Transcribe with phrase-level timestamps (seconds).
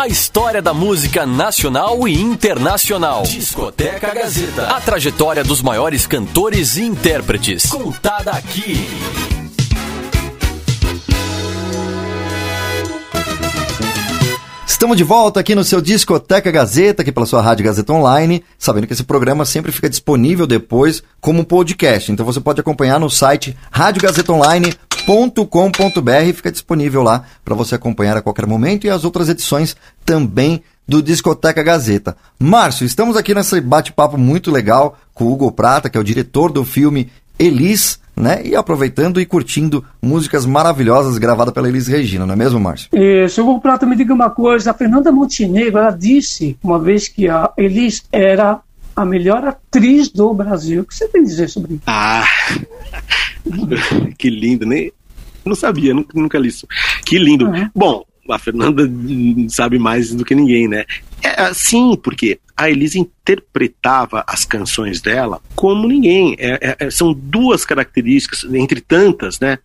[0.00, 3.22] A história da música nacional e internacional.
[3.22, 4.68] Discoteca Gazeta.
[4.68, 7.66] A trajetória dos maiores cantores e intérpretes.
[7.66, 8.88] Contada aqui.
[14.66, 18.86] Estamos de volta aqui no seu Discoteca Gazeta, aqui pela sua Rádio Gazeta Online, sabendo
[18.86, 22.10] que esse programa sempre fica disponível depois como podcast.
[22.10, 23.54] Então você pode acompanhar no site
[25.00, 30.62] radiogazetaonline.com.br, fica disponível lá para você acompanhar a qualquer momento e as outras edições também
[30.86, 32.16] do Discoteca Gazeta.
[32.38, 36.50] Márcio, estamos aqui nesse bate-papo muito legal com o Hugo Prata, que é o diretor
[36.50, 38.42] do filme Elis, né?
[38.44, 42.88] E aproveitando e curtindo músicas maravilhosas gravadas pela Elis Regina, não é mesmo, Márcio?
[42.92, 44.72] Isso, Hugo Prata, me diga uma coisa.
[44.72, 48.60] A Fernanda Montenegro, ela disse uma vez que a Elis era
[48.94, 50.82] a melhor atriz do Brasil.
[50.82, 51.82] O que você tem a dizer sobre isso?
[51.86, 52.24] Ah,
[54.18, 54.92] que lindo, nem.
[55.44, 56.66] Não sabia, nunca, nunca li isso.
[57.04, 57.46] Que lindo.
[57.46, 57.70] Uhum.
[57.74, 58.88] Bom, a Fernanda
[59.48, 60.84] sabe mais do que ninguém, né?
[61.22, 66.36] É, sim, porque a Elisa interpretava as canções dela como ninguém.
[66.38, 69.58] É, é, são duas características, entre tantas, né,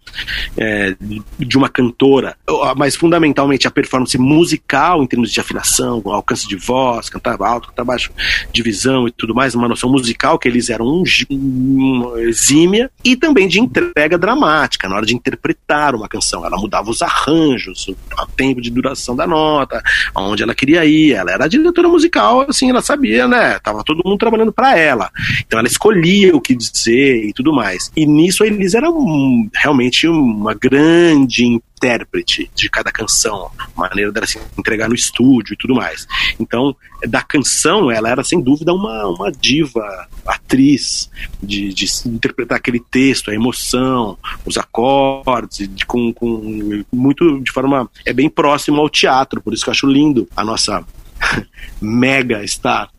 [0.57, 0.95] é,
[1.37, 2.37] de uma cantora,
[2.77, 7.83] mas fundamentalmente a performance musical, em termos de afinação, alcance de voz, cantar alto, cantar
[7.83, 8.11] baixo,
[8.53, 13.47] divisão e tudo mais, uma noção musical que eles eram um, um, exímia, e também
[13.47, 16.45] de entrega dramática, na hora de interpretar uma canção.
[16.45, 17.95] Ela mudava os arranjos, o,
[18.37, 21.11] tempo de duração da nota, aonde ela queria ir.
[21.11, 23.59] Ela era diretora musical, assim, ela sabia, né?
[23.59, 25.11] Tava todo mundo trabalhando para ela.
[25.45, 27.91] Então ela escolhia o que dizer e tudo mais.
[27.95, 34.25] E nisso a Elisa era um, realmente uma grande intérprete de cada canção, maneira dela
[34.25, 36.07] se entregar no estúdio e tudo mais.
[36.39, 36.75] Então,
[37.07, 41.09] da canção, ela era sem dúvida uma, uma diva, atriz,
[41.41, 47.89] de, de interpretar aquele texto, a emoção, os acordes, de, com, com muito de forma
[48.05, 50.83] é bem próximo ao teatro, por isso que eu acho lindo a nossa
[51.81, 52.89] mega star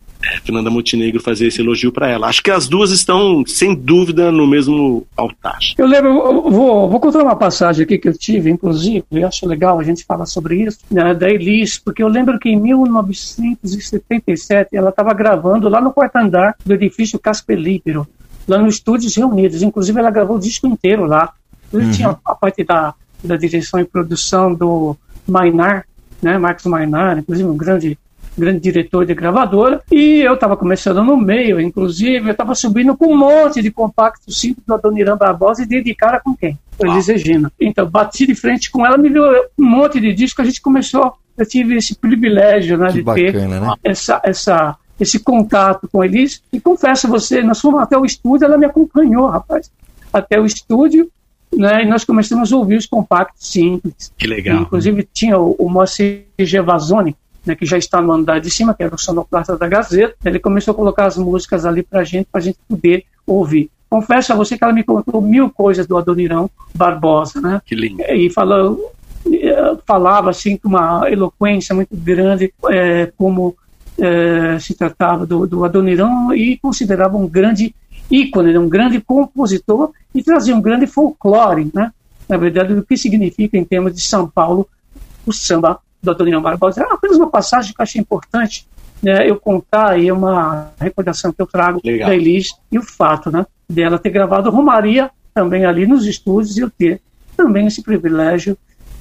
[0.44, 2.28] Fernanda Montenegro fazer esse elogio para ela.
[2.28, 5.58] Acho que as duas estão, sem dúvida, no mesmo altar.
[5.76, 9.46] Eu lembro, eu vou, vou contar uma passagem aqui que eu tive, inclusive, eu acho
[9.46, 14.76] legal a gente falar sobre isso, né, da Elis, porque eu lembro que em 1977
[14.76, 18.06] ela estava gravando lá no quarto andar do edifício Casper Libero,
[18.46, 19.62] lá no Estúdios Reunidos.
[19.62, 21.32] Inclusive, ela gravou o disco inteiro lá.
[21.72, 21.90] Uhum.
[21.90, 24.96] Tinha a parte da, da direção e produção do
[25.26, 25.86] Mainar,
[26.22, 27.98] né, Marcos Mainar, inclusive um grande
[28.36, 33.06] grande diretor de gravadora, e eu estava começando no meio, inclusive, eu estava subindo com
[33.06, 36.58] um monte de compacto simples do Adoniran Barbosa e dei de cara com quem?
[36.76, 37.50] Com Elis Regina.
[37.60, 39.24] Então, bati de frente com ela, me deu
[39.58, 43.48] um monte de disco, a gente começou, eu tive esse privilégio né, de bacana, ter
[43.48, 43.74] né?
[43.82, 48.44] essa, essa, esse contato com Elis, e confesso a você, nós fomos até o estúdio,
[48.44, 49.70] ela me acompanhou, rapaz,
[50.12, 51.10] até o estúdio,
[51.52, 54.12] né, e nós começamos a ouvir os compactos simples.
[54.18, 54.58] Que legal.
[54.58, 58.74] E, inclusive tinha o, o Moacir Gevazoni, né, que já está no andar de cima,
[58.74, 62.26] que era o sonoplasta da Gazeta, ele começou a colocar as músicas ali para gente,
[62.30, 63.70] para a gente poder ouvir.
[63.88, 67.62] Confesso a você que ela me contou mil coisas do Adonirão Barbosa, né?
[67.64, 68.02] Que lindo.
[68.02, 68.92] E falou,
[69.32, 73.56] eh, falava assim com uma eloquência muito grande é, como
[73.98, 77.74] é, se tratava do, do Adonirão e considerava um grande
[78.10, 81.92] ícone, né, um grande compositor e trazia um grande folclore, né?
[82.28, 84.68] Na verdade, o que significa em termos de São Paulo
[85.24, 86.82] o samba do Adoniran Barbosa.
[86.82, 88.66] É apenas uma passagem que eu achei importante
[89.02, 92.08] né, eu contar aí uma recordação que eu trago Legal.
[92.08, 96.60] da Elis e o fato né, dela ter gravado Romaria também ali nos estúdios e
[96.60, 97.00] eu ter
[97.36, 98.56] também esse privilégio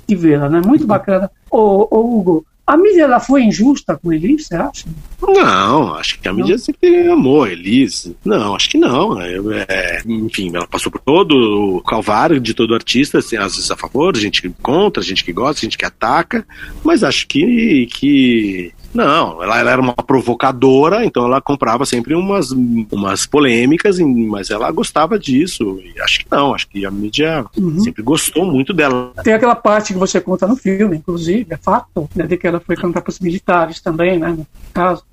[0.07, 0.49] de vê-la.
[0.49, 0.61] Né?
[0.65, 1.31] Muito bacana.
[1.49, 4.85] Ô, ô, Hugo, a mídia ela foi injusta com Elis, você acha?
[5.21, 6.57] Não, acho que a mídia não.
[6.57, 8.11] sempre amou Elis.
[8.23, 9.21] Não, acho que não.
[9.21, 9.37] É,
[9.67, 13.77] é, enfim, ela passou por todo o calvário de todo artista, assim, às vezes a
[13.77, 16.45] favor, gente que contra, gente que gosta, gente que ataca,
[16.83, 22.51] mas acho que, que não, ela, ela, era uma provocadora, então ela comprava sempre umas,
[22.51, 25.79] umas polêmicas, mas ela gostava disso.
[25.83, 27.79] E acho que não, acho que a mídia uhum.
[27.81, 29.11] sempre gostou muito dela.
[29.21, 32.61] Tem aquela parte que você conta no filme, inclusive, é fato, né, de que ela
[32.61, 35.03] foi cantar para os militares também, né, no caso.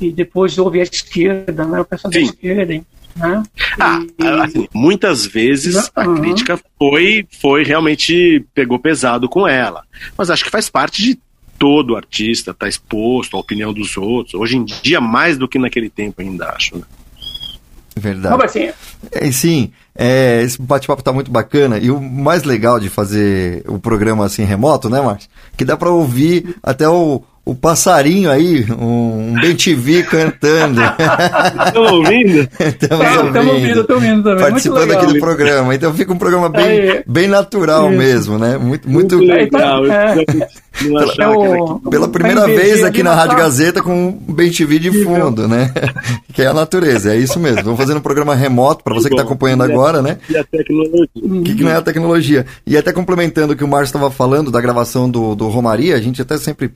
[0.00, 2.20] E depois houve a esquerda, né, o pessoal Sim.
[2.20, 2.84] da esquerda,
[3.16, 3.42] né?
[3.78, 4.26] Ah, e...
[4.26, 5.90] assim, muitas vezes uhum.
[5.94, 9.82] a crítica foi, foi realmente pegou pesado com ela.
[10.16, 11.18] Mas acho que faz parte de
[11.58, 14.34] todo artista está exposto à opinião dos outros.
[14.34, 16.76] Hoje em dia, mais do que naquele tempo, ainda acho.
[16.76, 16.84] Né?
[17.98, 18.32] Verdade.
[18.32, 18.72] Robertinho.
[19.12, 21.78] É, sim, é, esse bate-papo tá muito bacana.
[21.78, 25.28] E o mais legal de fazer o programa assim remoto, né, Márcio?
[25.56, 30.80] Que dá para ouvir até o, o passarinho aí, um, um cantando.
[31.66, 32.48] Estão ouvindo?
[32.60, 33.50] Estamos é, ouvindo.
[33.50, 34.44] ouvindo, tô ouvindo também.
[34.44, 35.74] Participando aqui do programa.
[35.74, 38.56] Então fica um programa bem, bem natural mesmo, né?
[38.56, 39.84] Muito, muito, muito legal.
[39.86, 40.24] É.
[40.78, 45.48] Pela, o, pela primeira vez aqui na Rádio Gazeta com o Bem TV de fundo,
[45.48, 45.72] né?
[46.32, 47.64] que é a natureza, é isso mesmo.
[47.64, 50.18] Vamos fazendo um programa remoto para você que está acompanhando agora, né?
[50.30, 51.08] E a tecnologia.
[51.16, 52.46] O que, que não é a tecnologia?
[52.64, 56.00] E até complementando o que o Márcio estava falando da gravação do, do Romaria, a
[56.00, 56.72] gente até sempre,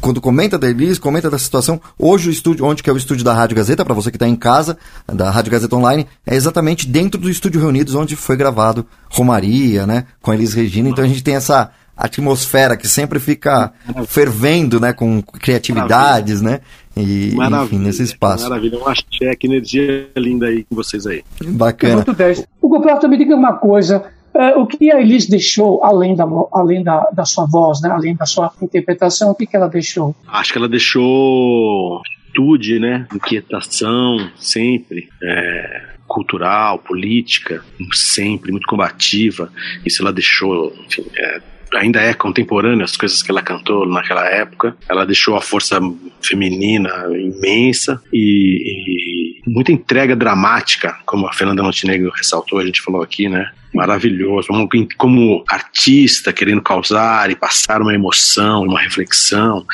[0.00, 3.24] quando comenta da Elis, comenta da situação, hoje o estúdio, onde que é o estúdio
[3.24, 6.88] da Rádio Gazeta, para você que está em casa, da Rádio Gazeta Online, é exatamente
[6.88, 10.06] dentro do estúdio Reunidos, onde foi gravado Romaria, né?
[10.22, 10.88] Com a Elis Regina.
[10.88, 13.72] Então a gente tem essa atmosfera que sempre fica
[14.06, 16.64] fervendo, né, com criatividades, Maravilha.
[16.96, 17.02] né?
[17.02, 17.64] E, Maravilha.
[17.64, 18.48] enfim, nesse espaço.
[18.48, 21.22] Maravilha, um axé, que energia linda aí com vocês aí.
[21.44, 21.96] Bacana.
[21.96, 22.46] Muito 10.
[22.60, 24.04] O Goprato, me diga uma coisa,
[24.34, 28.14] uh, o que a Elis deixou, além, da, além da, da sua voz, né, além
[28.14, 30.14] da sua interpretação, o que, que ela deixou?
[30.28, 37.62] Acho que ela deixou atitude, né, inquietação, sempre, é, cultural, política,
[37.94, 39.50] sempre muito combativa.
[39.84, 41.40] Isso ela deixou, enfim, é,
[41.74, 44.76] ainda é contemporânea as coisas que ela cantou naquela época.
[44.88, 45.80] Ela deixou a força
[46.20, 53.02] feminina imensa e, e muita entrega dramática, como a Fernanda Montenegro ressaltou, a gente falou
[53.02, 53.50] aqui, né?
[53.72, 59.64] maravilhoso, como, como artista querendo causar e passar uma emoção, uma reflexão,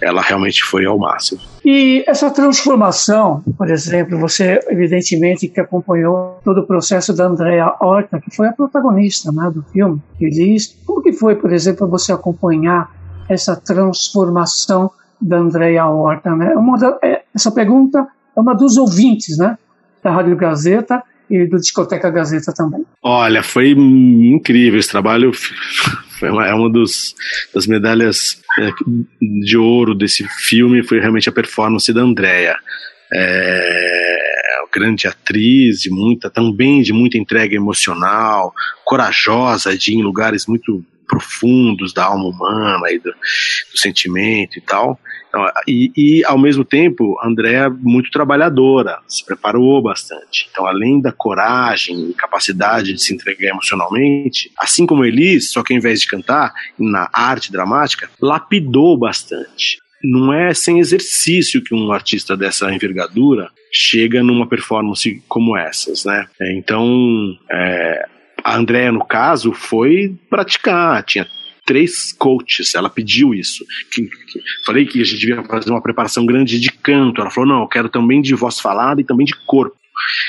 [0.00, 1.40] ela realmente foi ao máximo.
[1.68, 8.20] E essa transformação, por exemplo, você evidentemente que acompanhou todo o processo da Andrea Horta,
[8.20, 12.88] que foi a protagonista né, do filme, Feliz, como que foi, por exemplo, você acompanhar
[13.28, 16.36] essa transformação da Andrea Horta?
[16.36, 16.54] Né?
[16.54, 19.58] Uma da, é, essa pergunta é uma dos ouvintes né,
[20.04, 22.84] da Rádio Gazeta, e do Discoteca Gazeta também.
[23.02, 25.32] Olha, foi incrível esse trabalho.
[26.18, 27.14] Foi uma, é uma dos,
[27.54, 28.70] das medalhas é,
[29.20, 32.56] de ouro desse filme, foi realmente a performance da Andrea.
[33.12, 33.96] É,
[34.76, 38.52] grande atriz, de muita, também de muita entrega emocional,
[38.84, 44.60] corajosa de ir em lugares muito profundos da alma humana e do, do sentimento e
[44.60, 45.00] tal.
[45.28, 50.48] Então, e, e, ao mesmo tempo, Andréa muito trabalhadora, se preparou bastante.
[50.50, 55.72] Então, além da coragem e capacidade de se entregar emocionalmente, assim como Elis, só que
[55.72, 59.78] ao invés de cantar na arte dramática, lapidou bastante.
[60.02, 66.26] Não é sem exercício que um artista dessa envergadura chega numa performance como essas, né?
[66.40, 68.06] Então, é,
[68.44, 71.26] a Andrea, no caso, foi praticar, tinha
[71.66, 73.66] três coaches, ela pediu isso.
[74.64, 77.20] Falei que a gente devia fazer uma preparação grande de canto.
[77.20, 79.76] Ela falou: não, eu quero também de voz falada e também de corpo.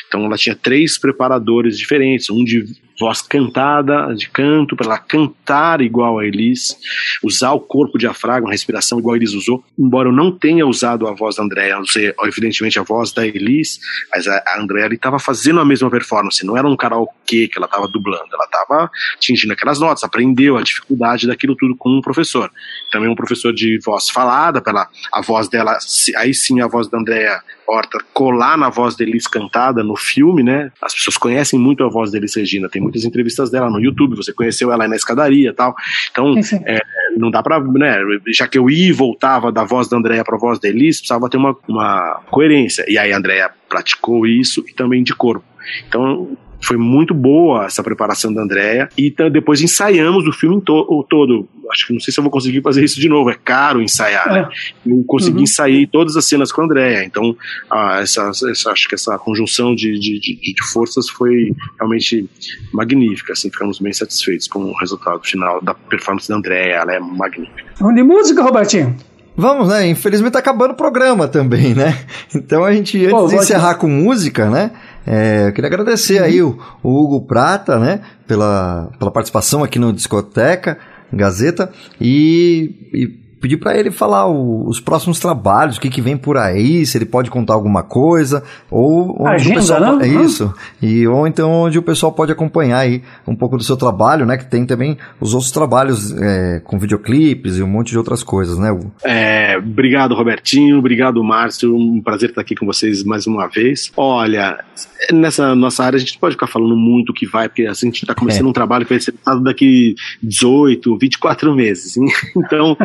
[0.08, 2.66] Então ela tinha três preparadores diferentes, um de
[3.00, 6.78] voz cantada, de canto, para ela cantar igual a Elis,
[7.24, 11.08] usar o corpo diafragma, a respiração igual a Elis usou, embora eu não tenha usado
[11.08, 13.80] a voz da Andréa, não sei, evidentemente a voz da Elis,
[14.14, 17.66] mas a, a Andréa estava fazendo a mesma performance, não era um karaokê que ela
[17.66, 22.52] estava dublando, ela estava atingindo aquelas notas, aprendeu a dificuldade daquilo tudo com um professor.
[22.92, 25.78] Também um professor de voz falada, pela a voz dela,
[26.18, 30.42] aí sim a voz da Andréa Horta colar na voz da Elis cantada no filme,
[30.42, 30.72] né?
[30.82, 34.16] As pessoas conhecem muito a voz da Elis Regina, tem muitas entrevistas dela no YouTube,
[34.16, 35.76] você conheceu ela aí na escadaria tal.
[36.10, 36.34] Então,
[36.66, 36.80] é,
[37.18, 37.98] não dá pra, né,
[38.34, 41.30] já que eu ia e voltava da voz da Andréia pra voz da Elis, precisava
[41.30, 42.86] ter uma, uma coerência.
[42.88, 45.44] E aí a Andréia praticou isso e também de corpo.
[45.88, 51.48] Então, foi muito boa essa preparação da Andrea e depois ensaiamos o filme to todo.
[51.72, 54.32] Acho que não sei se eu vou conseguir fazer isso de novo, é caro ensaiar.
[54.32, 54.50] Né?
[54.86, 54.92] É.
[54.92, 55.44] Eu consegui uhum.
[55.44, 57.36] ensaiar todas as cenas com a Andrea, então
[57.70, 62.30] ah, essa, essa, acho que essa conjunção de, de, de, de, forças foi realmente
[62.74, 67.00] magnífica, assim, ficamos bem satisfeitos com o resultado final da performance da Andrea, ela é
[67.00, 67.66] magnífica.
[67.80, 68.96] Vamos de música, Robertinho?
[69.40, 69.88] Vamos, né?
[69.88, 71.96] Infelizmente tá acabando o programa também, né?
[72.34, 74.72] Então a gente, antes Pô, de encerrar com música, né?
[75.10, 80.78] É, queria agradecer aí o, o, Hugo Prata, né, pela, pela participação aqui no Discoteca
[81.14, 86.18] Gazeta e, e pedir para ele falar o, os próximos trabalhos, o que, que vem
[86.18, 90.08] por aí, se ele pode contar alguma coisa, ou onde Agenda, o pessoal né?
[90.08, 93.78] é isso, e ou então onde o pessoal pode acompanhar aí um pouco do seu
[93.78, 94.38] trabalho, né?
[94.38, 98.58] Que tem também os outros trabalhos é, com videoclipes e um monte de outras coisas,
[98.58, 98.72] né?
[98.72, 98.92] Hugo?
[99.04, 103.92] É, obrigado, Robertinho, obrigado, Márcio, um prazer estar aqui com vocês mais uma vez.
[103.96, 104.64] Olha,
[105.12, 108.02] nessa nossa área a gente pode ficar falando muito o que vai, porque a gente
[108.04, 108.50] está começando é.
[108.50, 109.14] um trabalho que vai ser
[109.44, 111.96] daqui 18, 24 meses.
[112.38, 112.78] Então,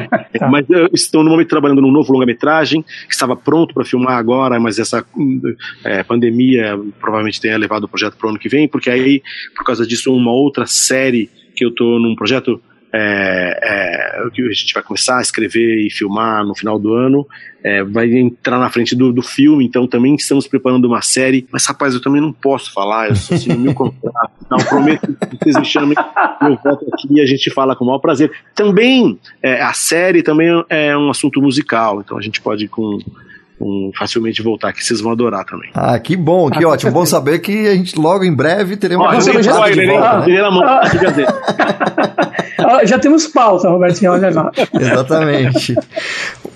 [0.43, 0.49] Tá.
[0.49, 4.59] Mas eu estou no momento trabalhando num novo longa-metragem, que estava pronto para filmar agora,
[4.59, 5.05] mas essa
[5.85, 9.23] é, pandemia provavelmente tenha levado o projeto para o ano que vem, porque aí,
[9.55, 12.61] por causa disso, uma outra série que eu estou num projeto
[12.93, 17.27] é, é, que a gente vai começar a escrever e filmar no final do ano,
[17.65, 21.47] é, vai entrar na frente do, do filme, então também estamos preparando uma série.
[21.51, 24.47] Mas, rapaz, eu também não posso falar, eu sou assim, mil contratos.
[24.51, 25.97] Não, prometo que vocês me chamem,
[26.43, 28.31] eu volto aqui e a gente fala com o maior prazer.
[28.55, 32.99] Também, é, a série também é um assunto musical, então a gente pode com
[33.63, 35.71] um, facilmente voltar, que vocês vão adorar também.
[35.75, 36.93] Ah, que bom, que ah, ótimo.
[36.93, 40.31] Bom saber que a gente logo em breve teremos uma spoiler, de volta.
[40.31, 41.27] Hein?
[42.65, 44.53] Ah, já temos pauta, Robertinho, olha lá.
[44.73, 45.75] Exatamente.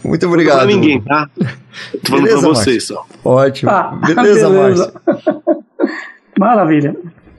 [0.05, 0.61] Muito obrigado.
[0.61, 1.29] Não ninguém, tá?
[1.35, 3.05] Tô falando Beleza, pra vocês só.
[3.25, 3.71] Ótimo.
[3.71, 4.93] Ah, beleza, beleza.
[5.05, 5.43] Márcio.
[6.39, 6.97] Maravilha.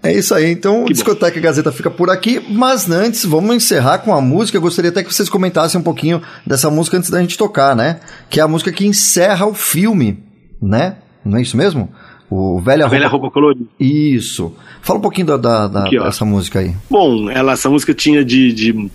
[0.08, 1.42] É isso aí, então que Discoteca bom.
[1.42, 4.58] Gazeta fica por aqui, mas antes, vamos encerrar com a música.
[4.58, 8.00] Eu gostaria até que vocês comentassem um pouquinho dessa música antes da gente tocar, né?
[8.30, 10.24] Que é a música que encerra o filme,
[10.62, 10.96] né?
[11.26, 11.90] Não é isso mesmo?
[12.30, 12.96] O Velha, Roupa...
[12.96, 13.66] Velha Roupa Colorida.
[13.78, 14.54] Isso.
[14.82, 16.74] Fala um pouquinho da, da, da dessa música aí.
[16.90, 18.90] Bom, ela, essa música tinha de, de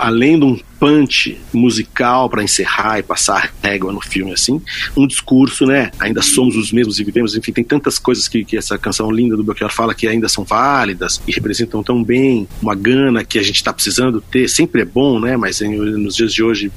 [0.00, 4.60] além de um punch musical para encerrar e passar régua no filme, assim.
[4.96, 5.90] Um discurso, né?
[5.98, 7.36] Ainda somos os mesmos e vivemos.
[7.36, 10.44] Enfim, tem tantas coisas que, que essa canção linda do Belchior fala que ainda são
[10.44, 14.48] válidas e representam tão bem uma gana que a gente está precisando ter.
[14.48, 15.36] Sempre é bom, né?
[15.36, 16.70] Mas em, nos dias de hoje,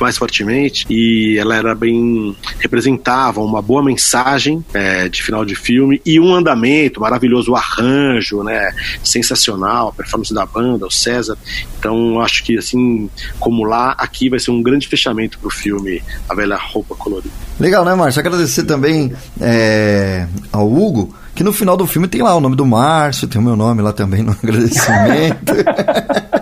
[0.00, 0.86] mais fortemente.
[0.90, 2.36] E ela era bem.
[2.58, 8.42] representava uma boa mensagem é, de final de filme e um andamento maravilhoso, o arranjo,
[8.42, 8.74] né?
[9.02, 11.38] Sensacional, a performance da banda, o César.
[11.78, 13.08] Então, acho que, assim
[13.46, 17.32] como lá, aqui vai ser um grande fechamento pro filme A Velha Roupa Colorida.
[17.60, 18.18] Legal, né, Márcio?
[18.18, 22.64] Agradecer também é, ao Hugo, que no final do filme tem lá o nome do
[22.64, 25.52] Márcio, tem o meu nome lá também no agradecimento.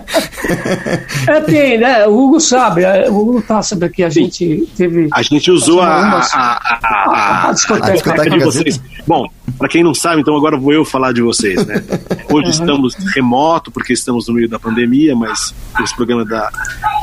[1.27, 2.07] É, tem, né?
[2.07, 5.09] O Hugo sabe, é, o Hugo tá sabendo que a gente teve.
[5.11, 8.81] A gente usou a, a, a, a, a discoteca, a discoteca de vocês.
[9.07, 11.83] Bom, para quem não sabe, então agora vou eu falar de vocês, né?
[12.31, 12.51] Hoje uhum.
[12.51, 16.49] estamos remoto, porque estamos no meio da pandemia, mas esse programa da,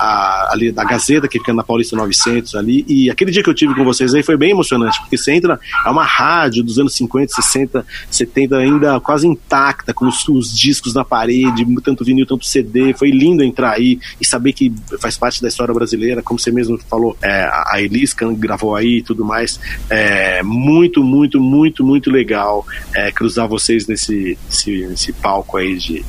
[0.01, 3.55] a, ali da Gazeta, que fica na Paulista 900 ali, e aquele dia que eu
[3.55, 6.95] tive com vocês aí foi bem emocionante, porque você entra, é uma rádio dos anos
[6.95, 12.45] 50, 60, 70, ainda quase intacta, com os, os discos na parede, tanto vinil, tanto
[12.45, 16.51] CD, foi lindo entrar aí e saber que faz parte da história brasileira, como você
[16.51, 19.59] mesmo falou, é, a Elis gravou aí e tudo mais,
[19.89, 26.05] é muito, muito, muito, muito legal é, cruzar vocês nesse, nesse, nesse palco aí de,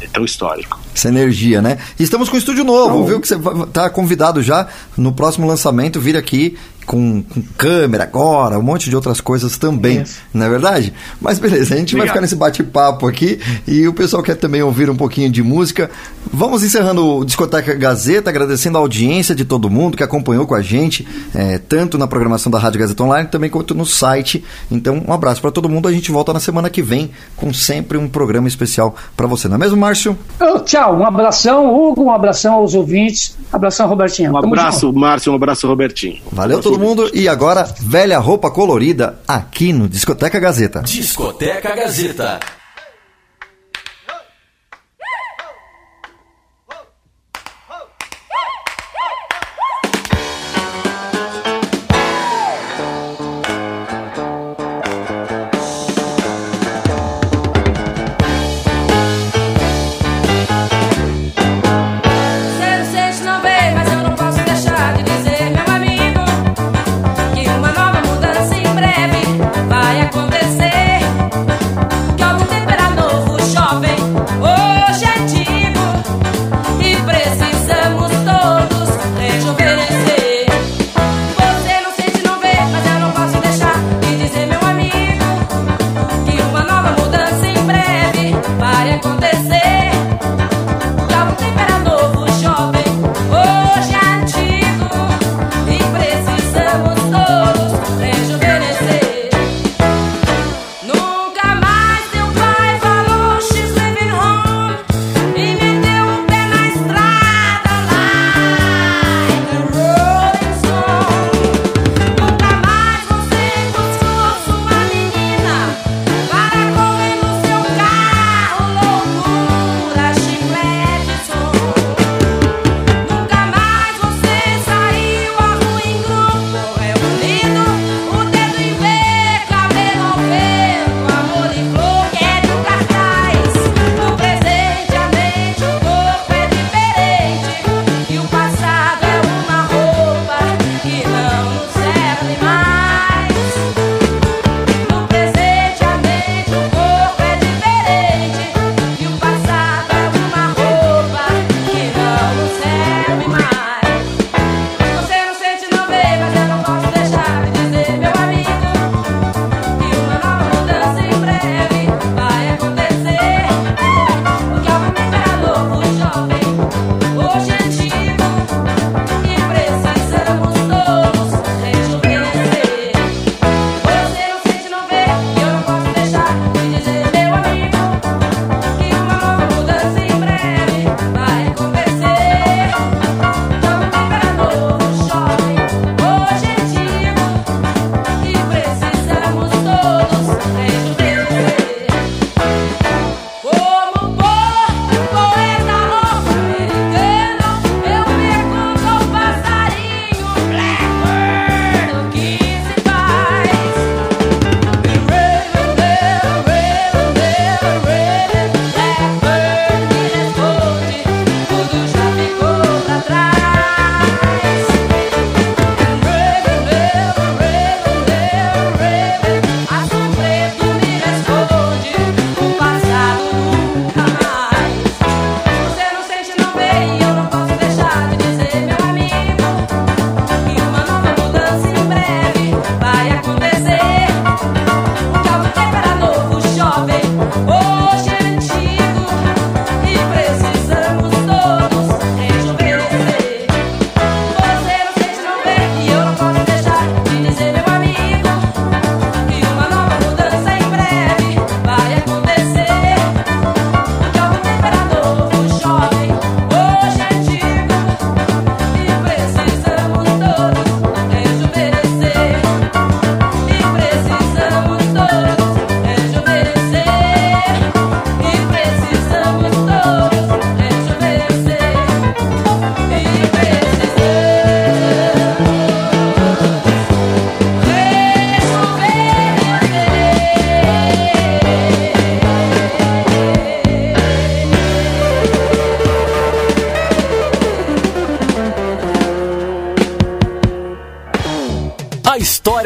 [0.00, 0.80] é tão histórico.
[0.94, 1.78] Essa energia, né?
[1.98, 3.20] E estamos com um estúdio novo, então, viu?
[3.20, 3.38] Que você
[3.72, 6.56] tá convidado já no próximo lançamento vir aqui
[6.90, 10.16] com, com, câmera agora, um monte de outras coisas também, yes.
[10.34, 10.92] não é verdade?
[11.20, 11.98] Mas beleza, a gente Obrigado.
[11.98, 15.88] vai ficar nesse bate-papo aqui e o pessoal quer também ouvir um pouquinho de música.
[16.32, 20.62] Vamos encerrando o Discoteca Gazeta, agradecendo a audiência de todo mundo que acompanhou com a
[20.62, 24.44] gente, é, tanto na programação da Rádio Gazeta Online, também quanto no site.
[24.68, 25.86] Então, um abraço para todo mundo.
[25.86, 29.54] A gente volta na semana que vem com sempre um programa especial para você, não
[29.54, 30.18] é mesmo, Márcio?
[30.40, 34.32] Oh, tchau, um abração, Hugo, um abração aos ouvintes, abração, Robertinho.
[34.32, 36.18] Um abraço, Márcio, um abraço, Robertinho.
[36.32, 36.79] Valeu todo mundo
[37.14, 40.80] e agora velha roupa colorida aqui no Discoteca Gazeta.
[40.80, 42.59] Discoteca Gazeta.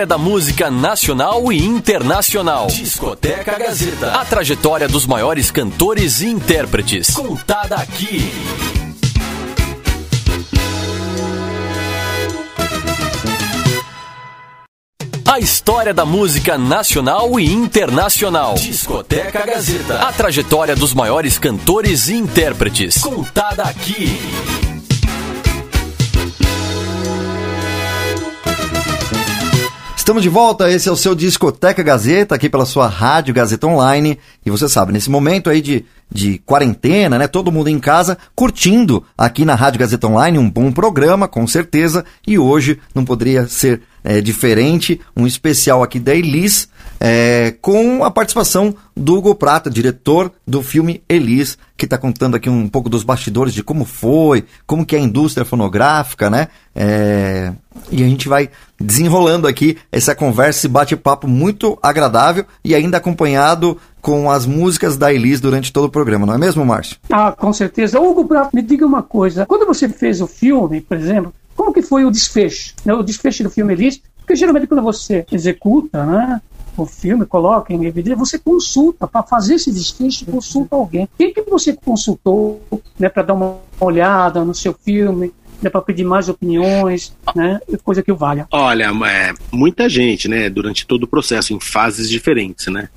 [0.05, 2.67] História da música nacional e internacional.
[2.67, 4.13] Discoteca Gazeta.
[4.13, 7.15] A trajetória dos maiores cantores e intérpretes.
[7.15, 8.31] Contada aqui.
[15.27, 18.55] A história da música nacional e internacional.
[18.55, 20.01] Discoteca Gazeta.
[20.01, 22.99] A trajetória dos maiores cantores e intérpretes.
[22.99, 24.74] Contada aqui.
[30.05, 34.19] Estamos de volta, esse é o seu Discoteca Gazeta, aqui pela sua Rádio Gazeta Online.
[34.45, 37.27] E você sabe, nesse momento aí de, de quarentena, né?
[37.27, 42.05] Todo mundo em casa, curtindo aqui na Rádio Gazeta Online, um bom programa, com certeza.
[42.27, 46.69] E hoje não poderia ser é, diferente, um especial aqui da Elis,
[47.01, 52.49] é, com a participação do Hugo Prata, diretor do filme Elis, que está contando aqui
[52.49, 56.49] um pouco dos bastidores de como foi, como que é a indústria fonográfica, né?
[56.75, 57.53] É,
[57.91, 58.49] e a gente vai
[58.81, 65.13] desenrolando aqui essa conversa, esse bate-papo muito agradável e ainda acompanhado com as músicas da
[65.13, 66.97] Elis durante todo o programa, não é mesmo, Márcio?
[67.11, 67.99] Ah, com certeza.
[67.99, 69.47] Hugo Prata, me diga uma coisa.
[69.47, 72.75] Quando você fez o filme, por exemplo, como que foi o desfecho?
[72.85, 72.93] Né?
[72.95, 76.41] O desfecho do filme Elis, porque geralmente quando você executa, né?
[76.83, 81.09] O filme, coloca em evidência, você consulta, para fazer esse desfecho, consulta alguém.
[81.17, 82.61] Quem que você consultou
[82.99, 85.33] né, para dar uma olhada no seu filme,
[85.63, 88.47] né, para pedir mais opiniões, né, coisa que o valha?
[88.51, 92.89] Olha, é, muita gente, né, durante todo o processo, em fases diferentes, né.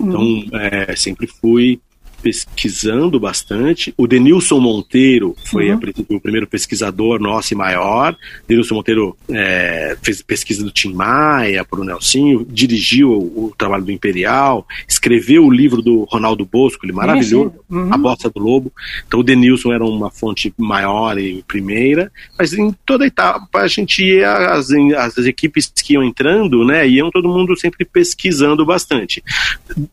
[0.00, 0.48] Então, hum.
[0.52, 1.80] é, sempre fui
[2.24, 3.92] pesquisando bastante.
[3.98, 5.78] O Denilson Monteiro foi uhum.
[6.08, 8.16] o primeiro pesquisador nosso e maior.
[8.48, 13.84] Denilson Monteiro é, fez pesquisa do Tim Maia, para o Nelsinho, dirigiu o, o, trabalho
[13.84, 17.92] do Imperial, escreveu o livro do Ronaldo Bosco, ele maravilhoso, uhum.
[17.92, 18.72] A Bosta do Lobo.
[19.06, 24.02] Então o Denilson era uma fonte maior e primeira, mas em toda etapa a gente
[24.02, 29.22] ia, as, as equipes que iam entrando, né, iam todo mundo sempre pesquisando bastante.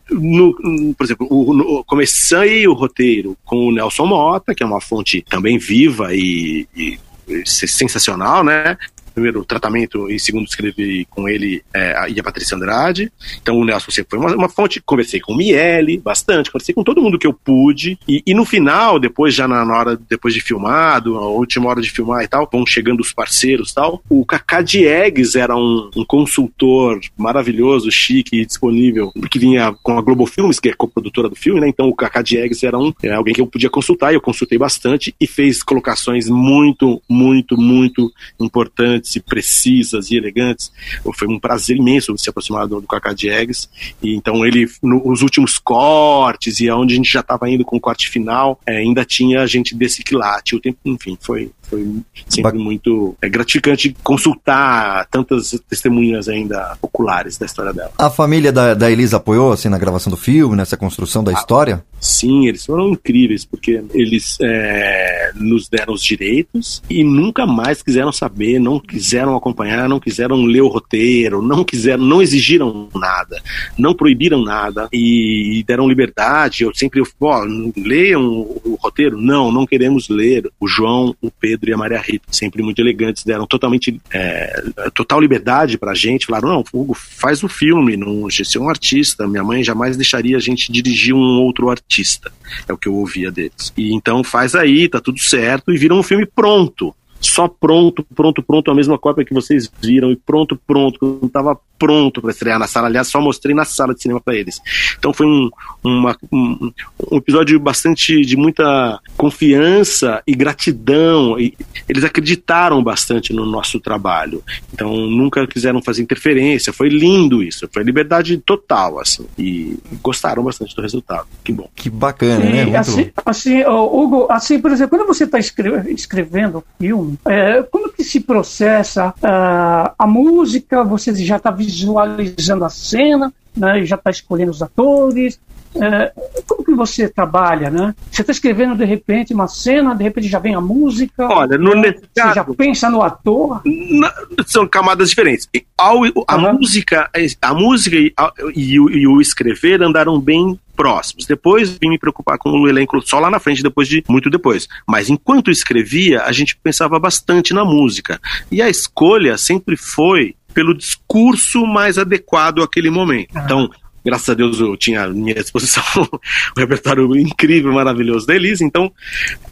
[0.10, 0.56] No,
[0.98, 4.80] por exemplo, o, no, comecei comecei o roteiro com o Nelson Mota, que é uma
[4.80, 7.00] fonte também viva e, e
[7.46, 8.78] sensacional, né?
[9.12, 13.12] Primeiro tratamento e segundo escrevi com ele é, e a Patrícia Andrade.
[13.41, 14.82] Então o Nelson sempre foi uma, uma, fonte.
[14.82, 17.97] Conversei com o Miele bastante, conversei com todo mundo que eu pude.
[18.08, 21.82] E, e no final, depois, já na, na, hora, depois de filmado, a última hora
[21.82, 24.02] de filmar e tal, vão chegando os parceiros e tal.
[24.10, 30.02] O Kaká Diegues era um, um, consultor maravilhoso, chique e disponível, que vinha com a
[30.02, 31.67] Globo Filmes, que é coprodutora do filme, né?
[31.67, 34.58] Então o Kaká Diegues era um, é, alguém que eu podia consultar, e eu consultei
[34.58, 40.72] bastante e fez colocações muito, muito, muito importantes e precisas e elegantes.
[41.16, 43.70] Foi um prazer imenso se aproximar do, do Kaká Diegues.
[44.02, 47.82] E então ele, nos últimos cortes e aonde a gente já estava indo com o
[47.82, 50.56] corte final, é, ainda tinha gente desse quilate.
[50.56, 57.46] O tempo, enfim, foi, foi sempre muito é, gratificante consultar tantas testemunhas ainda oculares da
[57.46, 57.92] história dela.
[57.98, 61.36] A família da, da Elisa apoiou assim na gravação do filme, nessa construção da ah,
[61.36, 61.84] história?
[62.00, 68.12] Sim, eles foram incríveis porque eles é, nos deram os direitos e nunca mais quiseram
[68.12, 73.41] saber, não quiseram acompanhar, não quiseram ler o roteiro, não quiseram, não exigiram nada,
[73.77, 76.63] não proibiram nada e deram liberdade.
[76.63, 77.45] Eu sempre, ó,
[77.77, 79.17] leiam o roteiro?
[79.17, 80.51] Não, não queremos ler.
[80.60, 84.62] O João, o Pedro e a Maria Rita, sempre muito elegantes, deram totalmente é,
[84.93, 86.25] total liberdade pra gente.
[86.25, 89.25] Falaram: não, Hugo, faz o filme, não, você é um artista.
[89.25, 92.32] Minha mãe jamais deixaria a gente dirigir um outro artista.
[92.67, 93.71] É o que eu ouvia deles.
[93.77, 98.42] E então faz aí, tá tudo certo, e viram um filme pronto só pronto, pronto,
[98.42, 102.60] pronto, a mesma cópia que vocês viram, e pronto, pronto, quando estava pronto para estrear
[102.60, 102.86] na sala.
[102.86, 104.62] Aliás, só mostrei na sala de cinema para eles.
[105.00, 105.50] Então foi um,
[105.84, 106.72] uma, um,
[107.12, 111.40] um, episódio bastante de muita confiança e gratidão.
[111.40, 111.58] E
[111.90, 114.44] eles acreditaram bastante no nosso trabalho.
[114.72, 116.72] Então nunca quiseram fazer interferência.
[116.72, 117.68] Foi lindo isso.
[117.74, 119.26] Foi liberdade total, assim.
[119.36, 121.26] E gostaram bastante do resultado.
[121.44, 121.68] Que bom.
[121.76, 122.66] Que bacana, né?
[122.66, 122.78] Muito...
[122.78, 128.19] Assim, assim Hugo, assim, por exemplo, quando você está escrevendo filme, é, como que se
[128.19, 130.84] processa uh, a música?
[130.84, 135.39] Você já está visualizando a cena, né, já está escolhendo os atores.
[135.74, 136.12] É,
[136.45, 137.95] como que você trabalha, né?
[138.12, 141.26] Você está escrevendo de repente uma cena, de repente já vem a música.
[141.26, 141.93] Olha, no né?
[141.93, 143.62] Você caso, já pensa no ator.
[143.63, 144.13] Na,
[144.45, 145.47] são camadas diferentes.
[145.78, 146.58] Ao, a uhum.
[146.60, 147.10] música,
[147.41, 151.28] a música e, a, e, o, e o escrever andaram bem próximos.
[151.28, 154.67] Depois vim me preocupar com o elenco só lá na frente, depois de muito depois.
[154.88, 158.20] Mas enquanto escrevia, a gente pensava bastante na música.
[158.52, 163.30] E a escolha sempre foi pelo discurso mais adequado àquele momento.
[163.38, 163.70] Então,
[164.04, 168.92] graças a Deus eu tinha à minha disposição um repertório incrível, maravilhoso da Elise, então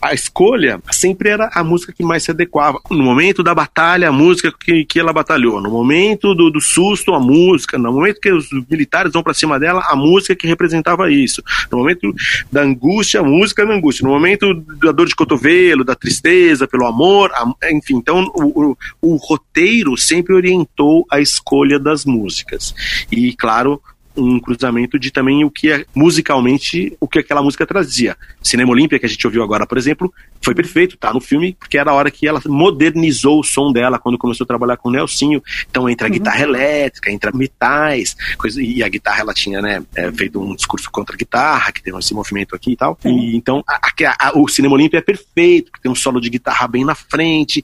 [0.02, 2.80] a escolha sempre era a música que mais se adequava.
[2.90, 5.62] No momento da batalha, a música que, que ela batalhou.
[5.62, 7.78] No momento do, do susto, a música.
[7.78, 11.44] No momento que os militares vão para cima dela, a música que representava isso.
[11.72, 12.14] No momento
[12.52, 14.06] da angústia, a música da angústia.
[14.06, 17.98] No momento da dor de cotovelo, da tristeza, pelo amor, a, enfim.
[17.98, 22.74] Então o, o, o roteiro sempre orientou a escolha das músicas.
[23.12, 23.82] E, claro,
[24.16, 28.18] um cruzamento de também o que é musicalmente o que aquela música trazia.
[28.42, 31.78] Cinema Olímpia que a gente ouviu agora, por exemplo, foi perfeito, tá no filme, porque
[31.78, 34.92] era a hora que ela modernizou o som dela quando começou a trabalhar com o
[34.92, 35.42] Nelsinho.
[35.70, 36.14] Então entra a uhum.
[36.14, 40.90] guitarra elétrica, entra metais, coisa, e a guitarra ela tinha, né, é, feito um discurso
[40.92, 42.98] contra a guitarra, que tem esse movimento aqui e tal.
[43.04, 46.30] E então a, a, a, o Cinema Olímpia é perfeito, porque tem um solo de
[46.30, 47.64] guitarra bem na frente,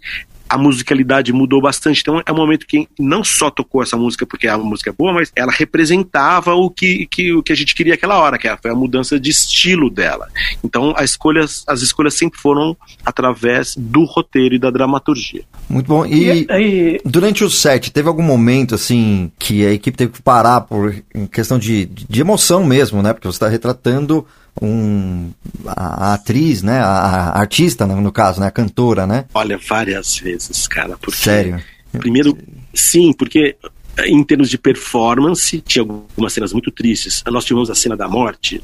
[0.50, 2.02] a musicalidade mudou bastante.
[2.02, 5.14] Então é um momento que não só tocou essa música porque a música é boa,
[5.14, 8.72] mas ela representava o que, que, o que a gente queria aquela hora, que foi
[8.72, 10.28] a mudança de estilo dela.
[10.64, 15.44] Então as escolhas, as escolhas sempre foram através do roteiro e da dramaturgia.
[15.70, 16.06] Muito bom.
[16.06, 20.62] E, e, durante o set, teve algum momento assim que a equipe teve que parar
[20.62, 20.96] por
[21.32, 23.14] questão de, de emoção mesmo, né?
[23.14, 24.26] Porque você está retratando
[24.62, 25.32] um,
[25.66, 26.80] a, a, atriz, né?
[26.80, 28.48] A, a artista, no, no, caso, né?
[28.48, 29.26] A cantora, né?
[29.34, 30.98] Olha, várias vezes, cara.
[30.98, 31.62] Porque, Sério?
[31.92, 32.38] Primeiro,
[32.74, 33.56] sim, porque
[34.04, 37.24] em termos de performance, tinha algumas cenas muito tristes.
[37.28, 38.62] Nós tivemos a cena da morte,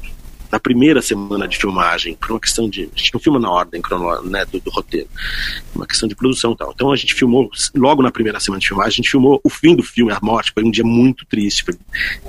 [0.52, 2.82] na primeira semana de filmagem, por uma questão de.
[2.94, 3.80] A gente não filma na ordem
[4.24, 5.08] né, do, do, roteiro,
[5.74, 6.72] uma questão de produção e tal.
[6.74, 9.74] Então a gente filmou, logo na primeira semana de filmagem, a gente filmou o fim
[9.74, 10.52] do filme, a morte.
[10.52, 11.74] Foi um dia muito triste, foi,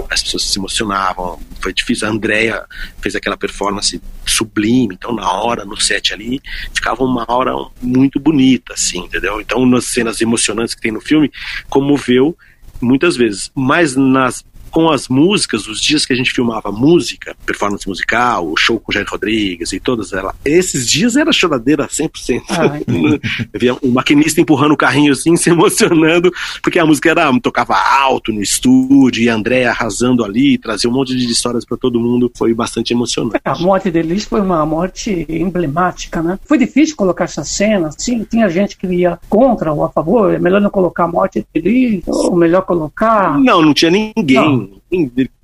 [0.09, 2.07] as pessoas se emocionavam, foi difícil.
[2.07, 2.65] A Andrea
[3.01, 6.41] fez aquela performance sublime, então na hora, no set ali,
[6.73, 9.41] ficava uma hora muito bonita, assim, entendeu?
[9.41, 11.29] Então nas cenas emocionantes que tem no filme,
[11.69, 12.38] comoveu
[12.79, 17.88] muitas vezes, mas nas com as músicas, os dias que a gente filmava música, performance
[17.88, 22.41] musical, o show com o Jair Rodrigues e todas elas, esses dias era choradeira 100%.
[22.49, 22.79] Ah,
[23.53, 26.33] Havia um maquinista empurrando o carrinho assim, se emocionando,
[26.63, 30.93] porque a música era tocava alto no estúdio e a André arrasando ali, trazia um
[30.93, 33.39] monte de histórias para todo mundo, foi bastante emocionante.
[33.45, 36.39] A morte deles foi uma morte emblemática, né?
[36.47, 40.39] Foi difícil colocar essa cena, sim, tinha gente que ia contra ou a favor, é
[40.39, 43.38] melhor não colocar a morte deles, ou melhor colocar...
[43.39, 44.36] Não, não tinha ninguém.
[44.36, 44.62] Não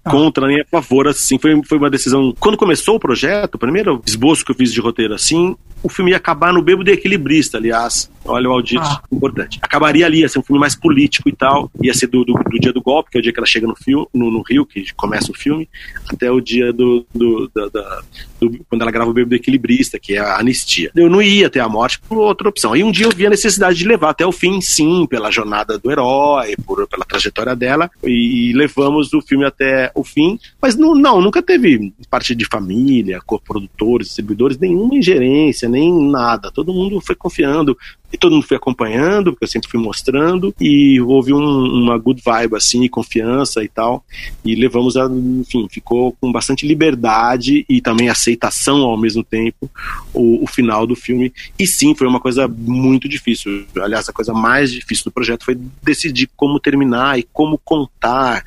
[0.03, 2.33] contra nem a favor, assim, foi, foi uma decisão.
[2.39, 6.11] Quando começou o projeto, o primeiro esboço que eu fiz de roteiro assim, o filme
[6.11, 8.09] ia acabar no Bêbado e Equilibrista, aliás.
[8.25, 9.01] Olha o audito, ah.
[9.11, 9.59] importante.
[9.61, 11.71] Acabaria ali, ia ser um filme mais político e tal.
[11.81, 13.65] Ia ser do, do, do dia do golpe, que é o dia que ela chega
[13.65, 15.67] no, fio, no, no, Rio, que começa o filme,
[16.11, 18.01] até o dia do, do, da, da,
[18.39, 20.91] do, quando ela grava o Bêbado Equilibrista, que é a anistia.
[20.95, 22.73] Eu não ia ter a morte por outra opção.
[22.73, 25.77] Aí um dia eu vi a necessidade de levar até o fim, sim, pela jornada
[25.77, 30.39] do herói, por, pela trajetória dela, e, e levamos o filme até o fim.
[30.61, 36.51] Mas não, não nunca teve parte de família, co-produtores, distribuidores, nenhuma ingerência, nem nada.
[36.51, 37.77] Todo mundo foi confiando
[38.11, 42.21] e todo mundo foi acompanhando, porque eu sempre fui mostrando, e houve um, uma good
[42.23, 44.03] vibe, assim, confiança e tal,
[44.43, 49.69] e levamos a, enfim, ficou com bastante liberdade e também aceitação ao mesmo tempo
[50.13, 54.33] o, o final do filme, e sim, foi uma coisa muito difícil, aliás, a coisa
[54.33, 58.43] mais difícil do projeto foi decidir como terminar e como contar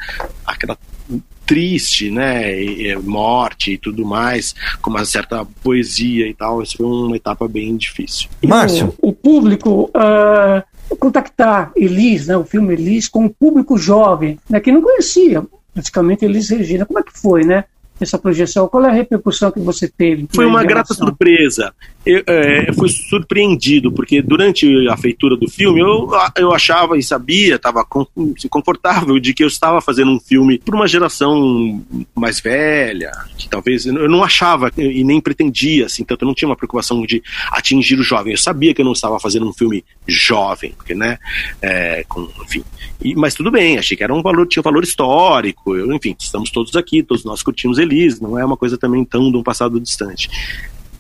[0.46, 0.77] aquela
[1.53, 6.62] triste, né, e, morte e tudo mais, com uma certa poesia e tal.
[6.62, 8.31] Isso foi uma etapa bem difícil.
[8.43, 14.38] Márcio, o, o público uh, contactar Elis, né, o filme Elis, com o público jovem,
[14.49, 16.87] né, que não conhecia praticamente Elis Regina.
[16.87, 17.65] Como é que foi, né?
[18.05, 18.69] Essa projeção?
[18.69, 20.27] Qual é a repercussão que você teve?
[20.35, 21.73] Foi uma grata surpresa.
[22.05, 27.55] Eu, é, fui surpreendido, porque durante a feitura do filme eu, eu achava e sabia,
[27.55, 27.87] estava
[28.51, 31.83] confortável de que eu estava fazendo um filme para uma geração
[32.15, 36.49] mais velha, que talvez eu não achava e nem pretendia, assim, tanto eu não tinha
[36.49, 38.33] uma preocupação de atingir o jovem.
[38.33, 41.19] Eu sabia que eu não estava fazendo um filme jovem, porque, né,
[41.61, 42.65] é, com, enfim.
[43.05, 46.17] E, mas tudo bem, achei que era um valor, tinha um valor histórico, eu, enfim,
[46.19, 49.37] estamos todos aqui, todos nós curtimos ele feliz, não é uma coisa também tão de
[49.37, 50.31] um passado distante.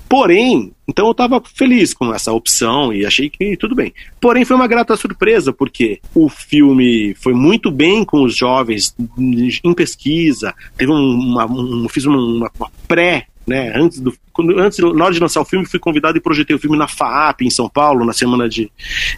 [0.08, 3.94] Porém, então eu estava feliz com essa opção e achei que tudo bem.
[4.20, 9.72] Porém, foi uma grata surpresa, porque o filme foi muito bem com os jovens em
[9.72, 15.12] pesquisa, teve uma, um, fiz uma, uma pré né, antes do quando, antes na hora
[15.12, 18.04] de lançar o filme fui convidado e projetei o filme na FAP em São Paulo
[18.04, 18.70] na semana de,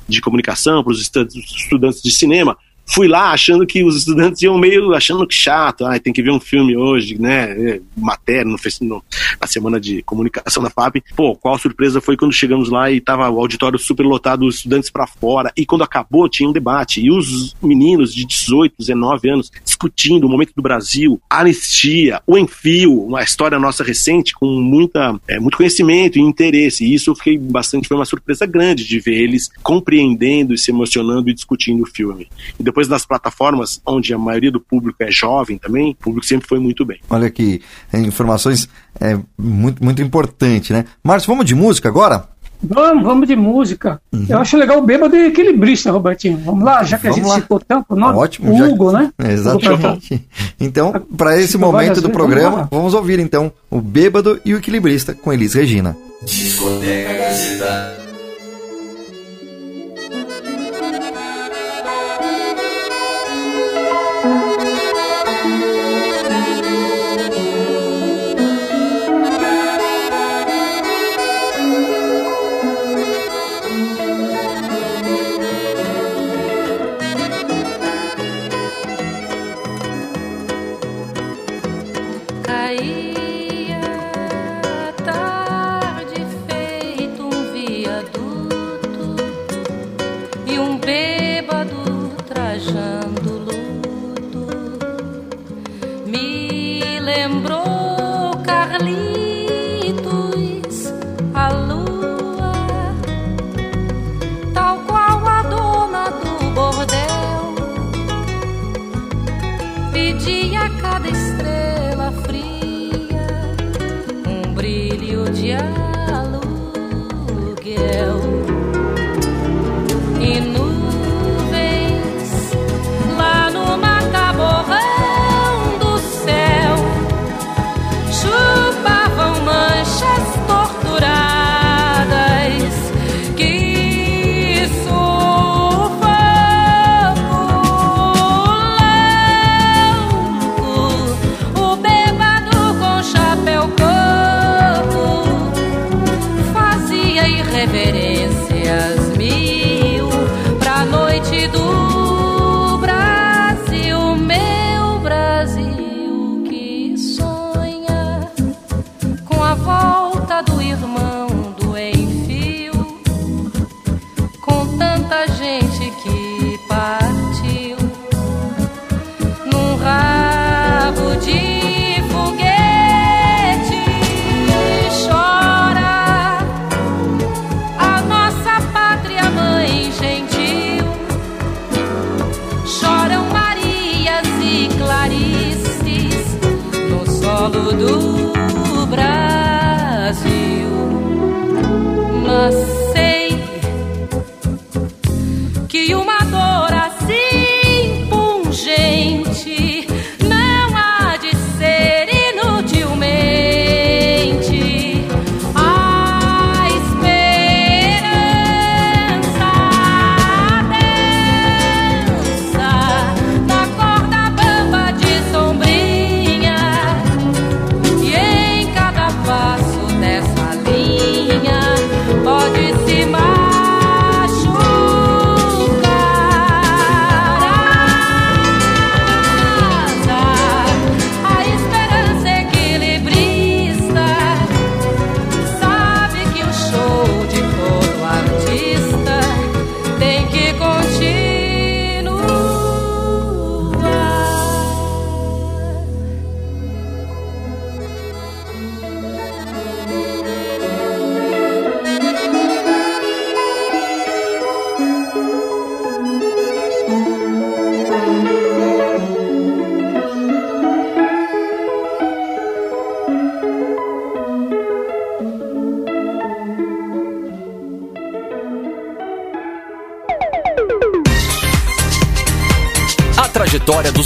[0.09, 2.57] de comunicação para os estudantes de cinema
[2.87, 6.31] fui lá achando que os estudantes iam meio achando que chato, ah, tem que ver
[6.31, 7.53] um filme hoje, né?
[7.53, 9.05] É, matéria, no, no,
[9.41, 11.03] na semana de comunicação da FAP.
[11.17, 14.91] Pô, qual surpresa foi quando chegamos lá e tava o auditório super lotado, os estudantes
[14.91, 17.01] para fora, e quando acabou tinha um debate.
[17.01, 22.37] E os meninos de 18, 19 anos discutindo o momento do Brasil, a anistia, o
[22.37, 26.85] enfio, uma história nossa recente com muita, é, muito conhecimento e interesse.
[26.85, 30.71] E isso eu fiquei bastante, foi uma surpresa grande de ver eles compreendendo e se
[30.71, 32.29] emocionando e discutindo o filme.
[32.59, 36.49] E depois das plataformas, onde a maioria do público é jovem também, o público sempre
[36.49, 36.99] foi muito bem.
[37.09, 38.69] Olha que é, informações
[39.01, 40.85] é muito, muito importante, né?
[41.03, 42.29] Márcio, vamos de música agora?
[42.61, 44.01] Vamos, vamos de música.
[44.13, 44.27] Uhum.
[44.29, 46.39] Eu acho legal o bêbado e equilibrista, Robertinho.
[46.39, 47.35] Vamos lá, já que vamos a gente lá.
[47.37, 48.19] citou tanto o nome.
[48.19, 48.51] Ótimo.
[48.51, 48.99] O Hugo, já...
[48.99, 49.13] né?
[49.31, 50.27] Exatamente.
[50.59, 55.33] Então, para esse momento do programa, vamos ouvir então o bêbado e o equilibrista com
[55.33, 55.97] Elis Regina.
[56.25, 58.14] Discoteca Gazeta.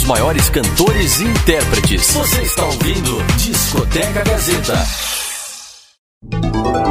[0.09, 2.11] Maiores cantores e intérpretes.
[2.15, 4.73] Você está ouvindo Discoteca Gazeta.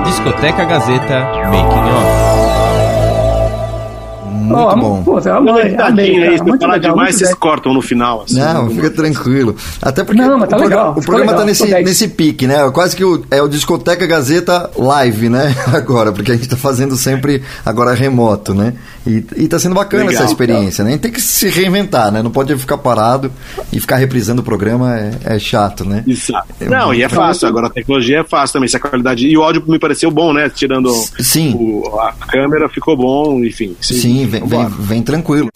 [0.05, 1.19] Discoteca Gazeta
[1.51, 2.49] Making Off.
[4.49, 5.03] Muito oh, bom.
[5.03, 8.23] Pô, é amei, amei, amei, aí, se eu falar legal, demais, vocês cortam no final.
[8.23, 9.55] Assim, não, fica tranquilo.
[9.83, 12.71] Até porque não, tá o, legal, o programa está nesse, nesse pique, né?
[12.71, 15.55] Quase que o, é o Discoteca Gazeta Live, né?
[15.75, 18.75] Agora, porque a gente está fazendo sempre agora remoto, né?
[19.09, 20.99] E, e tá sendo bacana Legal, essa experiência, né?
[20.99, 22.23] Tem que se reinventar, né?
[22.23, 23.33] Não pode ficar parado
[23.73, 26.05] e ficar reprisando o programa, é, é chato, né?
[26.07, 26.49] Exato.
[26.61, 29.27] É Não, e é fácil, agora a tecnologia é fácil também, se a qualidade...
[29.27, 30.51] E o áudio me pareceu bom, né?
[30.51, 31.55] Tirando sim.
[31.55, 33.75] O, a câmera, ficou bom, enfim.
[33.81, 35.49] Sim, sim vem, vem, vem tranquilo.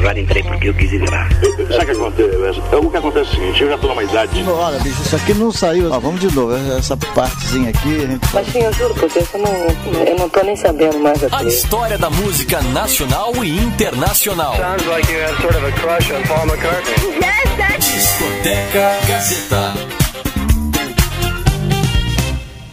[0.00, 1.28] Agora entrei porque eu quis entrar.
[1.30, 2.62] Sabe o que acontece?
[2.72, 4.44] É o que acontece é o seguinte, eu já tô numa idade.
[4.48, 5.92] Olha, bicho, isso aqui não saiu.
[5.92, 7.96] Ó, vamos de novo, essa partezinha aqui.
[7.96, 8.28] A gente...
[8.32, 11.34] Mas sim, eu juro, porque eu não, eu não tô nem sabendo mais aqui.
[11.34, 14.56] A história da música nacional e internacional.
[14.56, 17.16] Sounds like you have sort of a crush on Paul McCartney.
[17.16, 17.92] Yes, that's...
[17.92, 19.99] Discoteca Gazeta.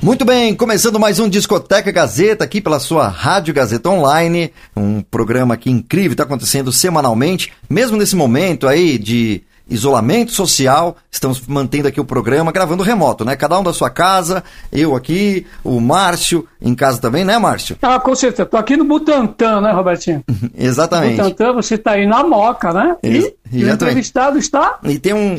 [0.01, 5.55] Muito bem, começando mais um Discoteca Gazeta aqui pela sua Rádio Gazeta Online, um programa
[5.55, 11.99] aqui incrível, está acontecendo semanalmente, mesmo nesse momento aí de isolamento social, estamos mantendo aqui
[11.99, 13.36] o programa, gravando remoto, né?
[13.36, 17.75] Cada um da sua casa, eu aqui, o Márcio em casa também, né, Márcio?
[17.81, 18.45] Ah, com certeza.
[18.45, 20.23] Tô aqui no Butantã, né, Robertinho?
[20.57, 21.17] Exatamente.
[21.17, 22.95] Butantã, você está aí na Moca, né?
[23.03, 24.79] E, e o entrevistado está...
[24.83, 25.38] E tem um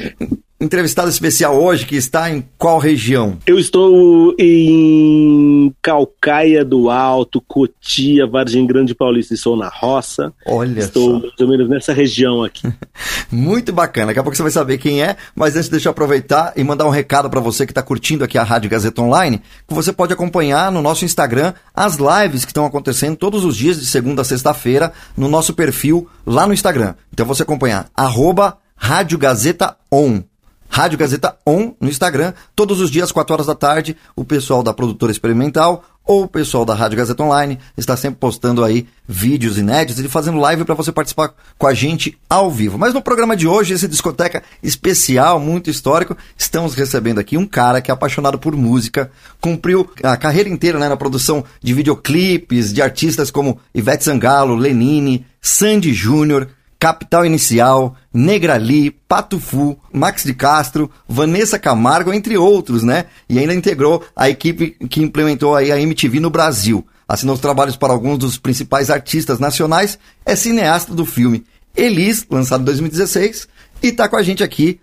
[0.61, 3.39] entrevistado especial hoje que está em qual região?
[3.47, 9.35] Eu estou em Calcaia do Alto, Cotia, Vargem Grande Paulista.
[9.35, 10.33] Estou na roça.
[10.45, 11.27] Olha estou só.
[11.27, 12.67] mais ou menos nessa região aqui.
[13.31, 14.09] Muito bacana.
[14.09, 16.87] Daqui a pouco você vai saber quem é, mas antes deixa eu aproveitar e mandar
[16.87, 20.13] um recado para você que está curtindo aqui a Rádio Gazeta Online, que você pode
[20.13, 24.25] acompanhar no nosso Instagram as lives que estão acontecendo todos os dias de segunda a
[24.25, 26.95] sexta-feira no nosso perfil lá no Instagram.
[27.13, 30.23] Então você acompanhar arroba Rádio Gazeta On.
[30.69, 34.73] Rádio Gazeta On no Instagram, todos os dias, 4 horas da tarde, o pessoal da
[34.73, 40.03] produtora experimental ou o pessoal da Rádio Gazeta Online está sempre postando aí vídeos inéditos
[40.03, 42.79] e fazendo live para você participar com a gente ao vivo.
[42.79, 47.83] Mas no programa de hoje, esse discoteca especial, muito histórico, estamos recebendo aqui um cara
[47.83, 52.81] que é apaixonado por música, cumpriu a carreira inteira né, na produção de videoclipes de
[52.81, 61.59] artistas como Ivete Sangalo, Lenine, Sandy Júnior, Capital Inicial, Negrali, Patufu, Max de Castro, Vanessa
[61.59, 63.07] Camargo, entre outros, né?
[63.29, 66.87] E ainda integrou a equipe que implementou aí a MTV no Brasil.
[67.09, 72.63] Assinou os trabalhos para alguns dos principais artistas nacionais, é cineasta do filme Elis, lançado
[72.63, 73.49] em 2016,
[73.83, 74.81] e está com a gente aqui,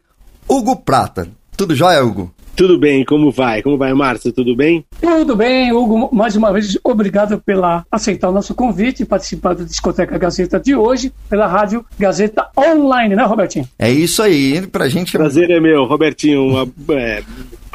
[0.47, 1.29] Hugo Prata.
[1.55, 2.33] Tudo jóia, Hugo?
[2.55, 3.61] Tudo bem, como vai?
[3.61, 4.31] Como vai, Márcio?
[4.31, 4.85] Tudo bem?
[5.01, 6.09] Tudo bem, Hugo.
[6.13, 10.73] Mais uma vez, obrigado pela aceitar o nosso convite e participar da Discoteca Gazeta de
[10.73, 13.67] hoje, pela Rádio Gazeta Online, né, Robertinho?
[13.77, 15.11] É isso aí, pra gente.
[15.11, 16.43] Prazer é meu, Robertinho.
[16.43, 17.21] Uma, é,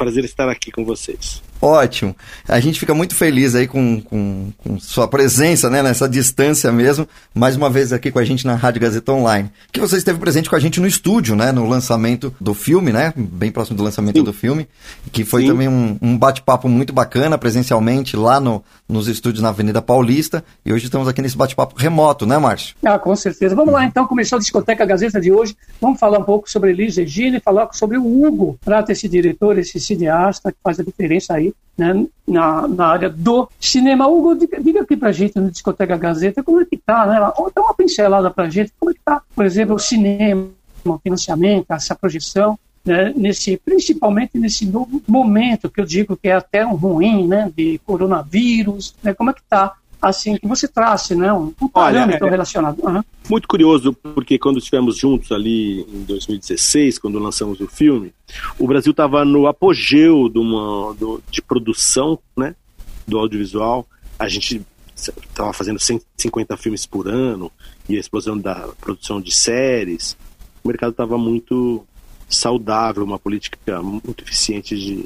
[0.01, 1.41] prazer estar aqui com vocês.
[1.61, 2.15] Ótimo.
[2.47, 7.07] A gente fica muito feliz aí com, com, com, sua presença, né, nessa distância mesmo,
[7.35, 9.51] mais uma vez aqui com a gente na Rádio Gazeta Online.
[9.71, 13.13] Que você esteve presente com a gente no estúdio, né, no lançamento do filme, né,
[13.15, 14.23] bem próximo do lançamento Sim.
[14.23, 14.67] do filme,
[15.11, 15.49] que foi Sim.
[15.49, 20.73] também um, um bate-papo muito bacana, presencialmente, lá no, nos estúdios na Avenida Paulista, e
[20.73, 22.75] hoje estamos aqui nesse bate-papo remoto, né, Márcio?
[22.83, 23.55] Ah, com certeza.
[23.55, 26.97] Vamos lá, então, começou a Discoteca Gazeta de hoje, vamos falar um pouco sobre Elis
[26.97, 31.33] Regina e falar sobre o Hugo Prata, esse diretor, esse cineasta que faz a diferença
[31.33, 34.07] aí né, na, na área do cinema.
[34.07, 37.19] Hugo, diga, aqui pra gente no Discoteca Gazeta como é que tá, né?
[37.19, 40.47] Dá uma pincelada pra gente, como é que tá, por exemplo, o cinema,
[40.85, 46.33] o financiamento, essa projeção, né, nesse, principalmente nesse novo momento que eu digo que é
[46.33, 51.13] até um ruim, né, de coronavírus, né, como é que tá assim que você trace,
[51.13, 52.79] né, um, um parâmetro Olha, é, relacionado.
[52.81, 53.03] Uhum.
[53.29, 58.13] Muito curioso, porque quando estivemos juntos ali em 2016, quando lançamos o filme,
[58.57, 62.55] o Brasil estava no apogeu de, uma, do, de produção, né,
[63.07, 63.85] do audiovisual.
[64.17, 64.61] A gente
[64.95, 67.51] estava fazendo 150 filmes por ano
[67.87, 70.17] e a explosão da produção de séries.
[70.63, 71.85] O mercado estava muito
[72.29, 75.05] saudável, uma política muito eficiente de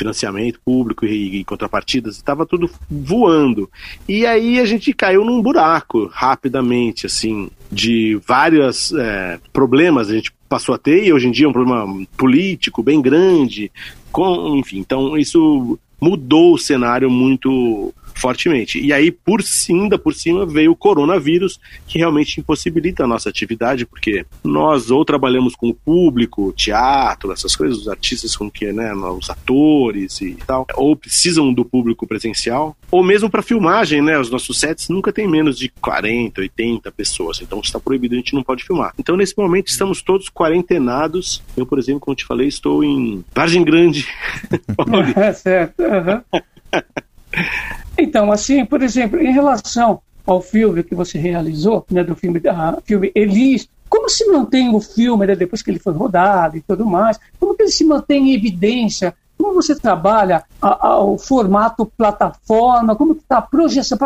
[0.00, 3.70] financiamento público e, e contrapartidas, estava tudo voando.
[4.08, 10.32] E aí a gente caiu num buraco rapidamente, assim, de vários é, problemas a gente
[10.48, 11.86] passou a ter, e hoje em dia é um problema
[12.16, 13.70] político bem grande,
[14.10, 18.80] com, enfim, então isso mudou o cenário muito fortemente.
[18.80, 19.40] E aí, por
[19.70, 25.04] ainda por cima, veio o coronavírus, que realmente impossibilita a nossa atividade, porque nós ou
[25.04, 30.36] trabalhamos com o público, teatro, essas coisas, os artistas com que, né, os atores e
[30.46, 35.12] tal, ou precisam do público presencial, ou mesmo para filmagem, né, os nossos sets nunca
[35.12, 38.92] tem menos de 40, 80 pessoas, então está proibido, a gente não pode filmar.
[38.98, 41.42] Então, nesse momento, estamos todos quarentenados.
[41.56, 44.06] Eu, por exemplo, como te falei, estou em Vargem Grande.
[45.16, 45.82] é certo.
[45.82, 46.42] Uhum.
[47.98, 52.80] Então, assim, por exemplo, em relação ao filme que você realizou, né, do filme, uh,
[52.84, 56.86] filme Elis, como se mantém o filme né, depois que ele foi rodado e tudo
[56.86, 57.18] mais?
[57.38, 59.14] Como que ele se mantém em evidência?
[59.36, 62.94] Como você trabalha a, a, o formato plataforma?
[62.94, 63.98] Como está a projeção?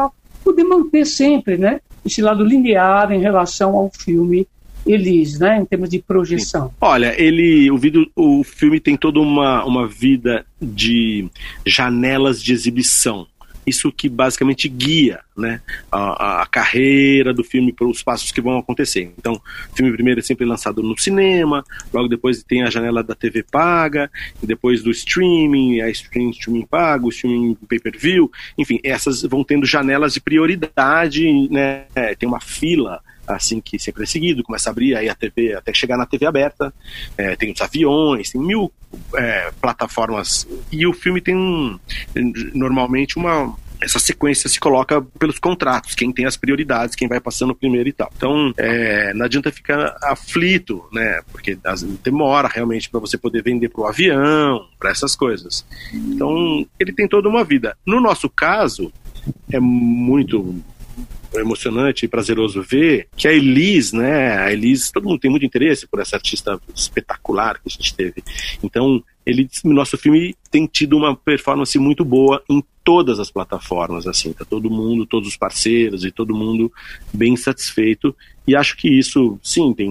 [0.45, 4.47] poder manter sempre né, esse lado linear em relação ao filme
[4.87, 6.71] Elise, né, em termos de projeção?
[6.79, 11.27] Olha, ele, o, vídeo, o filme tem toda uma, uma vida de
[11.65, 13.27] janelas de exibição
[13.67, 15.61] isso que basicamente guia né,
[15.91, 19.13] a, a carreira do filme para os passos que vão acontecer.
[19.19, 23.15] Então, o filme primeiro é sempre lançado no cinema, logo depois tem a janela da
[23.15, 24.11] TV paga,
[24.43, 30.21] depois do streaming, a streaming, streaming pago, streaming pay-per-view, enfim, essas vão tendo janelas de
[30.21, 31.85] prioridade, né,
[32.19, 35.73] tem uma fila assim que sempre é seguido, começa a abrir aí a TV até
[35.73, 36.73] chegar na TV aberta,
[37.17, 38.73] é, tem os aviões, tem mil
[39.17, 41.79] é, plataformas e o filme tem um,
[42.55, 43.55] normalmente uma
[43.85, 47.93] essa sequência se coloca pelos contratos, quem tem as prioridades, quem vai passando primeiro e
[47.93, 48.11] tal.
[48.17, 51.21] Então, é, não adianta ficar aflito, né?
[51.31, 51.59] Porque
[52.03, 55.67] demora realmente para você poder vender para o avião, para essas coisas.
[55.93, 57.77] Então, ele tem toda uma vida.
[57.85, 58.93] No nosso caso,
[59.53, 60.63] é muito
[61.41, 65.87] emocionante e prazeroso ver que a Elis, né, a Elis, todo mundo tem muito interesse
[65.87, 68.23] por essa artista espetacular que a gente teve.
[68.63, 74.33] Então, ele, nosso filme tem tido uma performance muito boa em todas as plataformas, assim,
[74.33, 76.71] tá todo mundo, todos os parceiros e todo mundo
[77.13, 78.15] bem satisfeito.
[78.47, 79.89] E acho que isso, sim, tem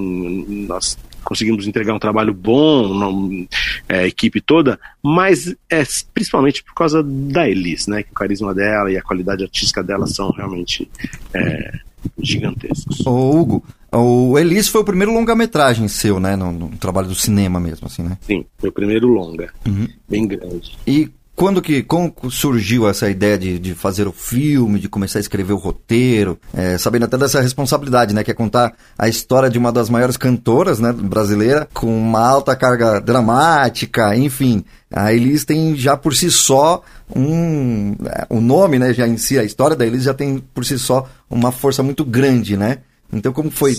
[0.67, 3.47] nós conseguimos entregar um trabalho bom, não,
[3.87, 8.03] é, a equipe toda, mas é principalmente por causa da Elis, né?
[8.03, 10.89] Que o carisma dela e a qualidade artística dela são realmente
[11.33, 11.79] é,
[12.21, 13.05] gigantescos.
[13.05, 16.35] Ô, Hugo, o Elis foi o primeiro longa-metragem seu, né?
[16.35, 18.17] No, no, trabalho do cinema mesmo, assim, né?
[18.21, 19.53] Sim, foi o primeiro longa.
[19.65, 19.87] Uhum.
[20.09, 20.77] Bem grande.
[20.85, 25.21] E quando que como surgiu essa ideia de, de fazer o filme, de começar a
[25.21, 29.57] escrever o roteiro, é, sabendo até dessa responsabilidade, né, que é contar a história de
[29.57, 35.75] uma das maiores cantoras, né, brasileira, com uma alta carga dramática, enfim, a Elis tem
[35.75, 36.83] já por si só
[37.15, 37.95] um,
[38.29, 41.09] o nome, né, já em si a história da Elis já tem por si só
[41.29, 42.79] uma força muito grande, né?
[43.11, 43.75] Então como foi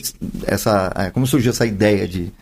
[0.46, 2.32] essa, é, como surgiu essa ideia de,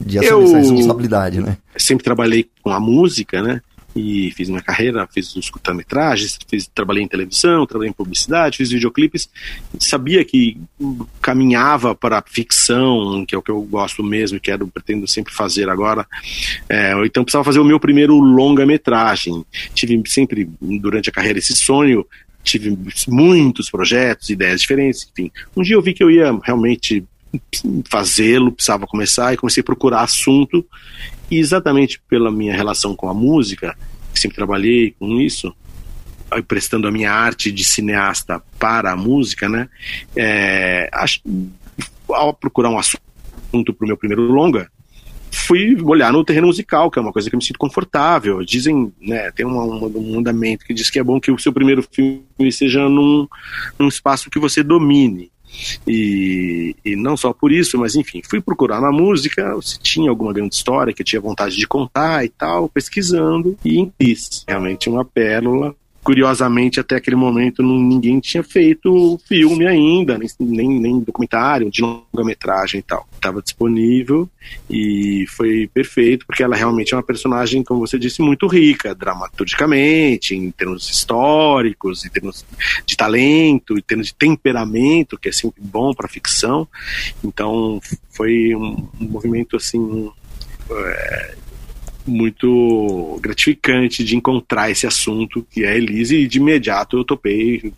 [0.00, 1.56] de assumir essa responsabilidade, né?
[1.76, 3.60] Sempre trabalhei com a música, né?
[3.94, 6.38] E fiz minha carreira, fiz os curta-metragens,
[6.74, 9.28] trabalhei em televisão, trabalhei em publicidade, fiz videoclipes,
[9.78, 10.60] sabia que
[11.20, 15.32] caminhava para a ficção, que é o que eu gosto mesmo e quero, pretendo sempre
[15.32, 16.06] fazer agora,
[16.68, 22.06] é, então precisava fazer o meu primeiro longa-metragem, tive sempre, durante a carreira, esse sonho,
[22.42, 22.76] tive
[23.08, 27.04] muitos projetos, ideias diferentes, enfim, um dia eu vi que eu ia realmente
[27.88, 30.64] fazê-lo, precisava começar e comecei a procurar assunto
[31.30, 33.76] e exatamente pela minha relação com a música,
[34.14, 35.54] sempre trabalhei com isso,
[36.46, 39.68] prestando a minha arte de cineasta para a música, né?
[40.14, 41.20] É, acho,
[42.08, 44.70] ao procurar um assunto para o meu primeiro longa,
[45.30, 48.44] fui olhar no terreno musical, que é uma coisa que eu me sinto confortável.
[48.44, 51.82] Dizem, né, tem um, um, mandamento que diz que é bom que o seu primeiro
[51.82, 53.26] filme seja num,
[53.78, 55.30] num espaço que você domine.
[55.86, 60.32] E, e não só por isso, mas enfim, fui procurar na música se tinha alguma
[60.32, 64.44] grande história que eu tinha vontade de contar e tal, pesquisando, e fiz.
[64.46, 65.74] Realmente uma pérola
[66.10, 72.80] curiosamente, até aquele momento ninguém tinha feito filme ainda, nem, nem, nem documentário, de longa-metragem
[72.80, 73.08] e tal.
[73.14, 74.28] Estava disponível
[74.68, 80.34] e foi perfeito, porque ela realmente é uma personagem, como você disse, muito rica, dramaturgicamente,
[80.34, 82.44] em termos históricos, em termos
[82.84, 86.66] de talento, em termos de temperamento, que é sempre bom para ficção.
[87.22, 87.80] Então,
[88.10, 90.10] foi um, um movimento assim.
[90.72, 91.34] É,
[92.06, 97.72] muito gratificante de encontrar esse assunto que é Elise e de imediato eu topei,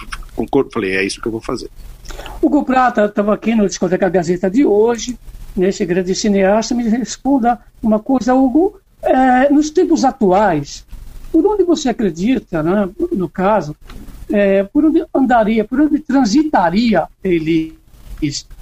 [0.72, 1.70] falei, é isso que eu vou fazer.
[2.40, 5.18] Hugo Prata estava aqui no Discoteca Gazeta de hoje,
[5.56, 10.84] nesse grande cineasta, me responda uma coisa, Hugo, é, nos tempos atuais,
[11.30, 13.74] por onde você acredita, né, no caso,
[14.30, 17.76] é, por onde andaria, por onde transitaria Elise,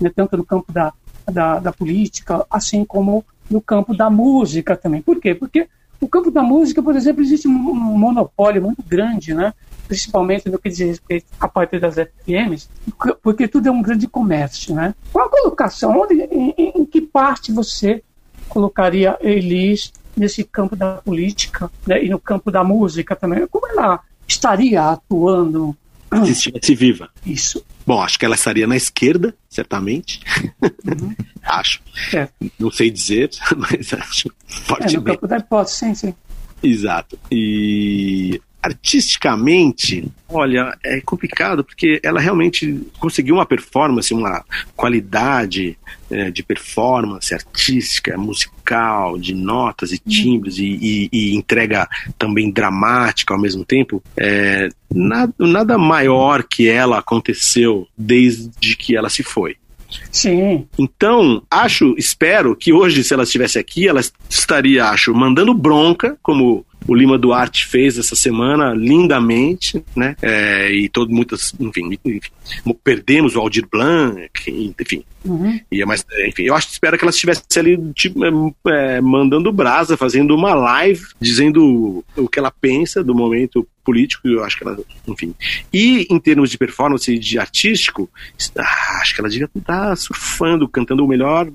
[0.00, 0.92] né, tanto no campo da,
[1.30, 5.02] da, da política, assim como no campo da música também.
[5.02, 5.34] Por quê?
[5.34, 5.68] Porque
[6.00, 9.52] o campo da música, por exemplo, existe um monopólio muito grande, né?
[9.86, 12.68] principalmente no que diz respeito à parte das FMs,
[13.20, 14.74] porque tudo é um grande comércio.
[14.74, 14.94] Né?
[15.12, 15.98] Qual a colocação?
[16.00, 18.02] Onde, em, em que parte você
[18.48, 22.04] colocaria Elis nesse campo da política né?
[22.04, 23.46] e no campo da música também?
[23.48, 25.76] Como ela estaria atuando
[26.24, 27.08] se estivesse viva.
[27.24, 27.64] Isso.
[27.90, 30.20] Bom, acho que ela estaria na esquerda, certamente.
[30.62, 31.12] Uhum.
[31.42, 31.82] acho.
[32.14, 32.28] É.
[32.56, 34.94] Não sei dizer, mas acho fortemente.
[34.94, 36.14] É, no campo da hipótese, sim, sim.
[36.62, 37.18] Exato.
[37.32, 44.44] E artisticamente, olha, é complicado porque ela realmente conseguiu uma performance, uma
[44.76, 45.78] qualidade
[46.10, 51.88] é, de performance artística, musical, de notas e timbres e, e, e entrega
[52.18, 54.02] também dramática ao mesmo tempo.
[54.16, 59.56] É, nada, nada maior que ela aconteceu desde que ela se foi.
[60.10, 60.66] Sim.
[60.78, 66.64] Então, acho, espero que hoje, se ela estivesse aqui, ela estaria, acho, mandando bronca, como
[66.86, 70.16] o Lima Duarte fez essa semana lindamente, né?
[70.22, 72.20] É, e todo muitas, enfim, enfim,
[72.82, 75.04] perdemos o Aldir Blanc, enfim.
[75.24, 75.60] Uhum.
[75.70, 78.30] E é mais, enfim, eu acho que espero que ela estivesse ali tipo, é,
[78.68, 84.42] é, mandando brasa, fazendo uma live, dizendo o que ela pensa do momento político, eu
[84.44, 85.34] acho que ela, enfim.
[85.72, 88.08] E em termos de performance de artístico,
[88.56, 91.50] ah, acho que ela devia estar surfando, cantando o melhor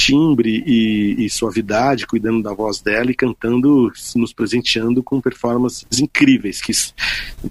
[0.00, 6.62] timbre e, e, suavidade, cuidando da voz dela e cantando, nos presenteando com performances incríveis
[6.62, 6.72] que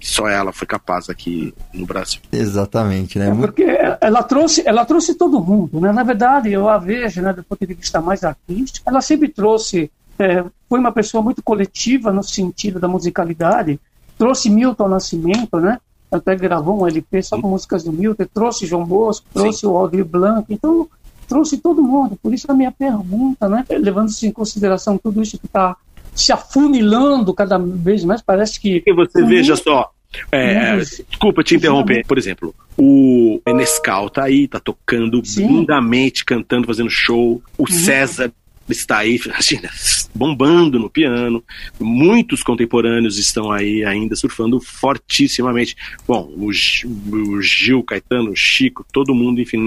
[0.02, 2.20] só ela foi capaz aqui no Brasil.
[2.32, 3.28] Exatamente, né?
[3.28, 3.64] É porque
[4.00, 5.92] ela trouxe, ela trouxe todo mundo, né?
[5.92, 9.90] Na verdade, eu a vejo, né, do ponto de vista mais artístico, ela sempre trouxe,
[10.18, 13.78] é, foi uma pessoa muito coletiva no sentido da musicalidade,
[14.18, 15.78] trouxe Milton Nascimento, né?
[16.10, 19.68] Até gravou um LP só com músicas do Milton, trouxe João Bosco, trouxe Sim.
[19.68, 20.88] o Aldir Blanc, então
[21.30, 22.18] trouxe todo mundo.
[22.20, 23.64] Por isso a minha pergunta, né?
[23.70, 25.76] Levando-se em consideração tudo isso que está
[26.12, 28.82] se afunilando cada vez mais, parece que.
[28.84, 29.88] E você veja só.
[30.32, 32.04] É, desculpa te interromper.
[32.04, 35.46] Por exemplo, o Enescal tá aí, tá tocando Sim.
[35.46, 37.40] lindamente, cantando, fazendo show.
[37.56, 37.66] O uhum.
[37.68, 38.32] César
[38.72, 39.70] está aí, imagina,
[40.14, 41.42] bombando no piano.
[41.78, 45.76] Muitos contemporâneos estão aí ainda surfando fortissimamente.
[46.06, 49.58] Bom, o, o Gil, Caetano, o Chico, todo mundo, enfim.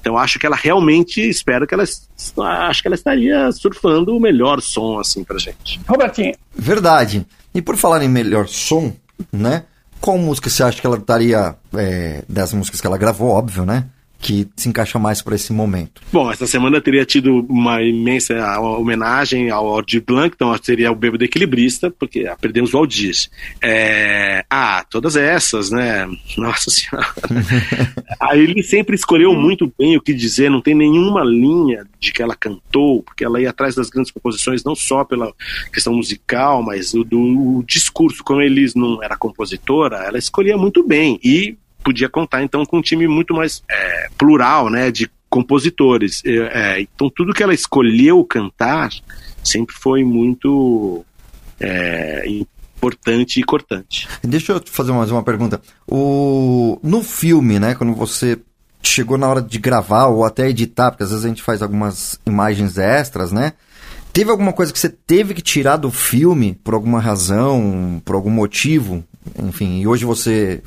[0.00, 4.60] Então acho que ela realmente espero que ela acho que ela estaria surfando o melhor
[4.60, 5.80] som assim pra gente.
[5.86, 6.34] Robertinho.
[6.54, 7.26] Verdade.
[7.54, 8.94] E por falar em melhor som,
[9.32, 9.64] né?
[10.00, 13.86] Qual música você acha que ela estaria é, das músicas que ela gravou, óbvio, né?
[14.20, 16.02] Que se encaixa mais para esse momento?
[16.12, 21.24] Bom, essa semana teria tido uma imensa homenagem ao Aldir Blanc, então seria o Bêbado
[21.24, 23.14] Equilibrista, porque ah, perdemos o Aldir.
[23.62, 24.44] É...
[24.50, 26.06] Ah, todas essas, né?
[26.36, 27.08] Nossa Senhora.
[28.20, 32.22] Aí ele sempre escolheu muito bem o que dizer, não tem nenhuma linha de que
[32.22, 35.32] ela cantou, porque ela ia atrás das grandes composições, não só pela
[35.72, 38.24] questão musical, mas do, do discurso.
[38.24, 41.20] Como eles não era compositora, ela escolhia muito bem.
[41.22, 46.22] E podia contar então com um time muito mais é, plural, né, de compositores.
[46.24, 48.90] É, então tudo que ela escolheu cantar
[49.44, 51.04] sempre foi muito
[51.60, 54.08] é, importante e cortante.
[54.22, 55.60] Deixa eu fazer mais uma pergunta.
[55.86, 58.38] O no filme, né, quando você
[58.82, 62.18] chegou na hora de gravar ou até editar, porque às vezes a gente faz algumas
[62.24, 63.52] imagens extras, né?
[64.12, 68.30] Teve alguma coisa que você teve que tirar do filme por alguma razão, por algum
[68.30, 69.04] motivo?
[69.38, 70.62] Enfim, e hoje você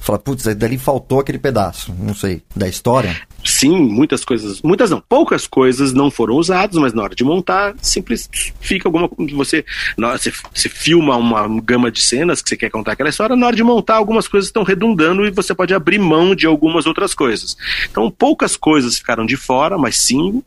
[0.00, 3.16] fala, putz, dali faltou aquele pedaço, não sei, da história?
[3.58, 7.74] Sim, muitas coisas, muitas não, poucas coisas não foram usadas, mas na hora de montar,
[7.82, 8.30] simples
[8.60, 9.64] fica alguma você,
[9.98, 13.56] você, você filma uma gama de cenas que você quer contar aquela história, na hora
[13.56, 17.56] de montar algumas coisas estão redundando e você pode abrir mão de algumas outras coisas.
[17.90, 20.40] Então, poucas coisas ficaram de fora, mas sim,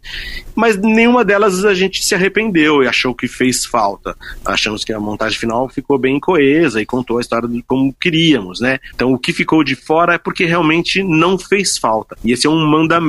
[0.56, 4.16] mas nenhuma delas a gente se arrependeu e achou que fez falta.
[4.46, 8.80] Achamos que a montagem final ficou bem coesa e contou a história como queríamos, né?
[8.96, 12.16] Então, o que ficou de fora é porque realmente não fez falta.
[12.24, 13.01] E esse é um mandamento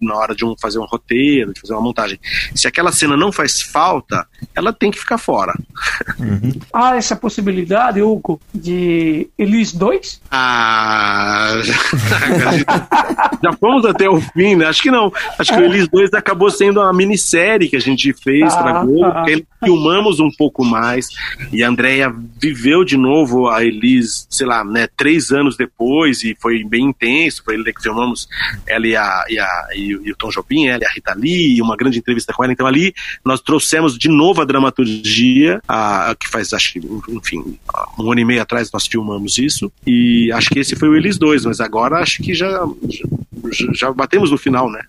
[0.00, 2.18] na hora de um, fazer um roteiro, de fazer uma montagem.
[2.54, 5.54] Se aquela cena não faz falta, ela tem que ficar fora.
[6.18, 6.52] Uhum.
[6.72, 10.20] Há essa possibilidade, Hugo, de Elis 2?
[10.30, 11.74] Ah, já,
[13.42, 14.66] já fomos até o fim, né?
[14.66, 15.12] Acho que não.
[15.38, 18.84] Acho que o Elis 2 acabou sendo uma minissérie que a gente fez ah, para
[18.84, 19.24] Globo, ah.
[19.24, 21.08] que filmamos um pouco mais
[21.52, 26.36] e a Andrea viveu de novo a Elis, sei lá, né, três anos depois e
[26.40, 27.42] foi bem intenso.
[27.44, 28.28] Foi ele que filmamos
[28.66, 31.76] ela e, a, e, a, e, o Tom Jobim, e a Rita Lee, e uma
[31.76, 32.52] grande entrevista com ela.
[32.52, 37.58] Então ali nós trouxemos de novo a dramaturgia, a, a que faz, acho que, enfim,
[37.98, 39.72] um ano e meio atrás nós filmamos isso.
[39.86, 42.48] E acho que esse foi o Elis 2, mas agora acho que já,
[43.52, 44.82] já, já batemos no final, né?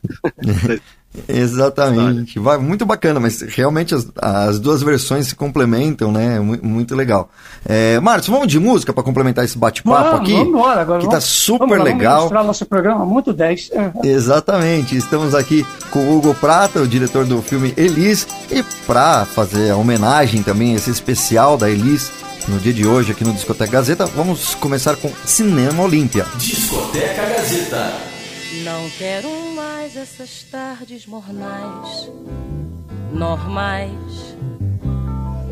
[1.28, 2.38] Exatamente.
[2.39, 6.39] Vai, muito bacana, mas realmente as, as duas versões se complementam, né?
[6.39, 7.30] Muito, muito legal.
[7.68, 10.34] É, Márcio, vamos de música para complementar esse bate-papo aqui?
[10.34, 10.99] Vamos embora, agora.
[10.99, 12.12] Que vamos, tá super vamos lá, legal.
[12.12, 13.72] Vamos mostrar nosso programa muito 10.
[14.03, 14.95] Exatamente.
[14.95, 19.78] Estamos aqui com o Hugo Prata, o diretor do filme Elis, e para fazer a
[19.78, 22.12] homenagem também, esse especial da Elis,
[22.47, 26.26] no dia de hoje aqui no Discoteca Gazeta, vamos começar com Cinema Olímpia.
[26.38, 28.09] Discoteca Gazeta.
[28.90, 32.10] Não quero mais essas tardes mornais,
[33.14, 34.36] normais.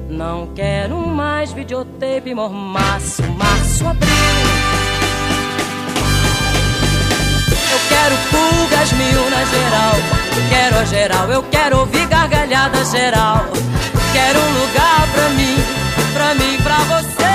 [0.09, 4.09] Não quero mais videotape tape, mormaço, março, abril.
[7.71, 9.93] Eu quero pulgas mil na geral,
[10.49, 13.45] quero a geral, eu quero ouvir gargalhada geral.
[14.13, 15.57] Quero um lugar pra mim,
[16.11, 17.26] pra mim, pra você.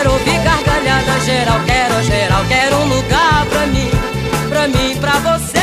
[0.00, 3.90] Quero ouvir gargalhada geral, quero geral, quero um lugar pra mim,
[4.48, 5.59] pra mim, pra você.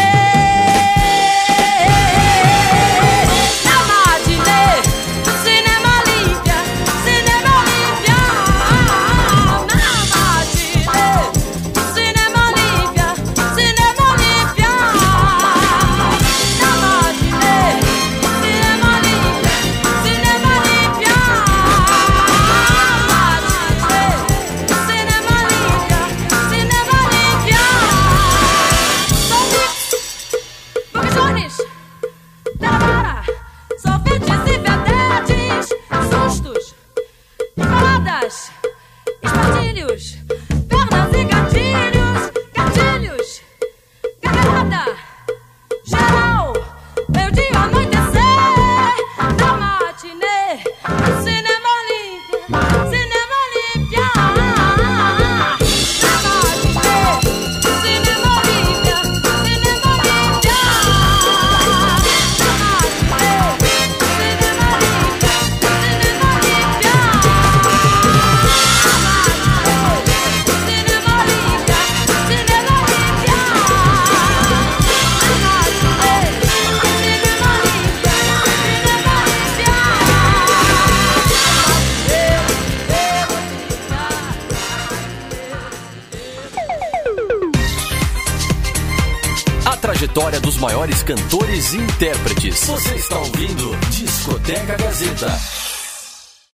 [91.07, 92.65] Cantores e intérpretes.
[92.65, 95.56] Você está ouvindo Discoteca Gazeta.